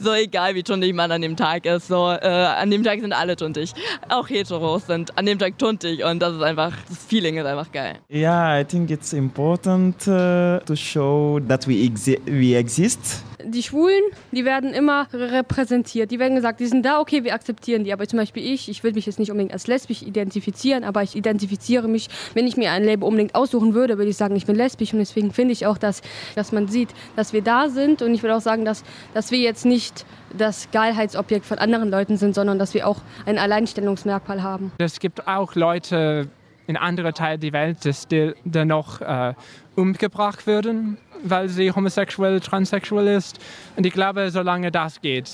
So 0.00 0.12
egal, 0.14 0.56
wie 0.56 0.64
tuntig 0.64 0.94
man 0.94 1.12
an 1.12 1.22
dem 1.22 1.36
Tag 1.36 1.64
ist. 1.64 1.86
So, 1.86 2.10
äh, 2.10 2.26
an 2.26 2.72
dem 2.72 2.82
Tag 2.82 3.00
sind 3.00 3.12
alle 3.12 3.36
tuntig. 3.36 3.72
Auch 4.08 4.28
Heteros 4.28 4.88
sind 4.88 5.16
an 5.16 5.24
dem 5.24 5.38
Tag 5.38 5.56
tuntig 5.58 6.04
und 6.04 6.20
das 6.20 6.34
ist 6.34 6.42
einfach, 6.42 6.72
das 6.88 7.04
Feeling 7.04 7.36
ist 7.36 7.46
einfach 7.46 7.70
geil. 7.70 8.00
Yeah, 8.10 8.60
I 8.60 8.64
think 8.64 8.90
it's 8.90 9.12
important 9.12 10.08
uh, 10.08 10.58
to 10.66 10.74
show 10.74 11.38
that 11.46 11.68
we, 11.68 11.84
exi 11.84 12.20
we 12.26 12.56
exist 12.56 13.22
die 13.44 13.62
Schwulen, 13.62 14.02
die 14.30 14.44
werden 14.44 14.72
immer 14.72 15.06
repräsentiert. 15.12 16.10
Die 16.10 16.18
werden 16.18 16.34
gesagt, 16.34 16.60
die 16.60 16.66
sind 16.66 16.84
da, 16.84 17.00
okay, 17.00 17.24
wir 17.24 17.34
akzeptieren 17.34 17.84
die. 17.84 17.92
Aber 17.92 18.06
zum 18.06 18.18
Beispiel 18.18 18.44
ich, 18.44 18.68
ich 18.68 18.82
will 18.84 18.92
mich 18.92 19.06
jetzt 19.06 19.18
nicht 19.18 19.30
unbedingt 19.30 19.52
als 19.52 19.66
lesbisch 19.66 20.02
identifizieren, 20.02 20.84
aber 20.84 21.02
ich 21.02 21.16
identifiziere 21.16 21.88
mich, 21.88 22.08
wenn 22.34 22.46
ich 22.46 22.56
mir 22.56 22.72
ein 22.72 22.84
Leben 22.84 23.02
unbedingt 23.02 23.34
aussuchen 23.34 23.74
würde, 23.74 23.98
würde 23.98 24.10
ich 24.10 24.16
sagen, 24.16 24.36
ich 24.36 24.46
bin 24.46 24.56
lesbisch. 24.56 24.92
Und 24.92 24.98
deswegen 24.98 25.32
finde 25.32 25.52
ich 25.52 25.66
auch, 25.66 25.78
dass, 25.78 26.02
dass 26.34 26.52
man 26.52 26.68
sieht, 26.68 26.90
dass 27.16 27.32
wir 27.32 27.42
da 27.42 27.68
sind. 27.68 28.02
Und 28.02 28.14
ich 28.14 28.22
würde 28.22 28.36
auch 28.36 28.40
sagen, 28.40 28.64
dass, 28.64 28.84
dass 29.14 29.30
wir 29.30 29.38
jetzt 29.38 29.64
nicht 29.64 30.04
das 30.36 30.70
Geilheitsobjekt 30.70 31.44
von 31.44 31.58
anderen 31.58 31.90
Leuten 31.90 32.16
sind, 32.16 32.34
sondern 32.34 32.58
dass 32.58 32.74
wir 32.74 32.86
auch 32.86 33.00
ein 33.26 33.38
Alleinstellungsmerkmal 33.38 34.42
haben. 34.42 34.72
Es 34.78 34.98
gibt 35.00 35.26
auch 35.26 35.54
Leute 35.54 36.28
in 36.66 36.76
anderen 36.76 37.12
Teilen 37.12 37.40
der 37.40 37.52
Welt, 37.52 37.78
die 38.10 38.32
dennoch 38.44 39.00
äh, 39.00 39.34
umgebracht 39.74 40.46
würden 40.46 40.96
weil 41.24 41.48
sie 41.48 41.70
homosexuell, 41.72 42.40
transsexuell 42.40 43.08
ist. 43.08 43.38
Und 43.76 43.86
ich 43.86 43.92
glaube, 43.92 44.30
solange 44.30 44.70
das 44.70 45.00
geht, 45.00 45.30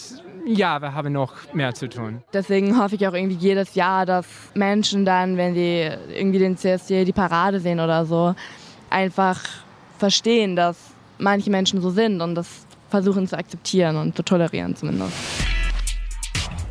ja, 0.47 0.81
wir 0.81 0.95
haben 0.95 1.13
noch 1.13 1.35
mehr 1.53 1.75
zu 1.75 1.89
tun. 1.89 2.23
Deswegen 2.33 2.79
hoffe 2.81 2.95
ich 2.95 3.07
auch 3.07 3.13
irgendwie 3.13 3.37
jedes 3.37 3.75
Jahr, 3.75 4.07
dass 4.07 4.27
Menschen 4.55 5.05
dann, 5.05 5.37
wenn 5.37 5.55
die 5.55 5.91
irgendwie 6.15 6.39
den 6.39 6.57
CSD, 6.57 7.05
die 7.05 7.13
Parade 7.13 7.61
sehen 7.61 7.81
oder 7.81 8.07
so, 8.07 8.35
einfach 8.91 9.41
verstehen, 9.99 10.57
dass 10.57 10.77
manche 11.19 11.51
Menschen 11.51 11.81
so 11.81 11.91
sind 11.91 12.21
und 12.21 12.35
das 12.35 12.49
versuchen 12.89 13.27
zu 13.27 13.37
akzeptieren 13.37 13.97
und 13.97 14.17
zu 14.17 14.23
tolerieren 14.23 14.75
zumindest. 14.75 15.13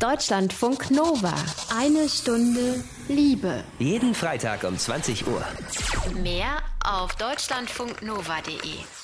Deutschlandfunk 0.00 0.90
Nova. 0.90 1.34
Eine 1.76 2.08
Stunde 2.08 2.84
Liebe. 3.08 3.64
Jeden 3.78 4.14
Freitag 4.14 4.62
um 4.64 4.76
20 4.76 5.26
Uhr. 5.26 5.42
Mehr 6.22 6.58
auf 6.84 7.16
deutschlandfunknova.de. 7.16 8.97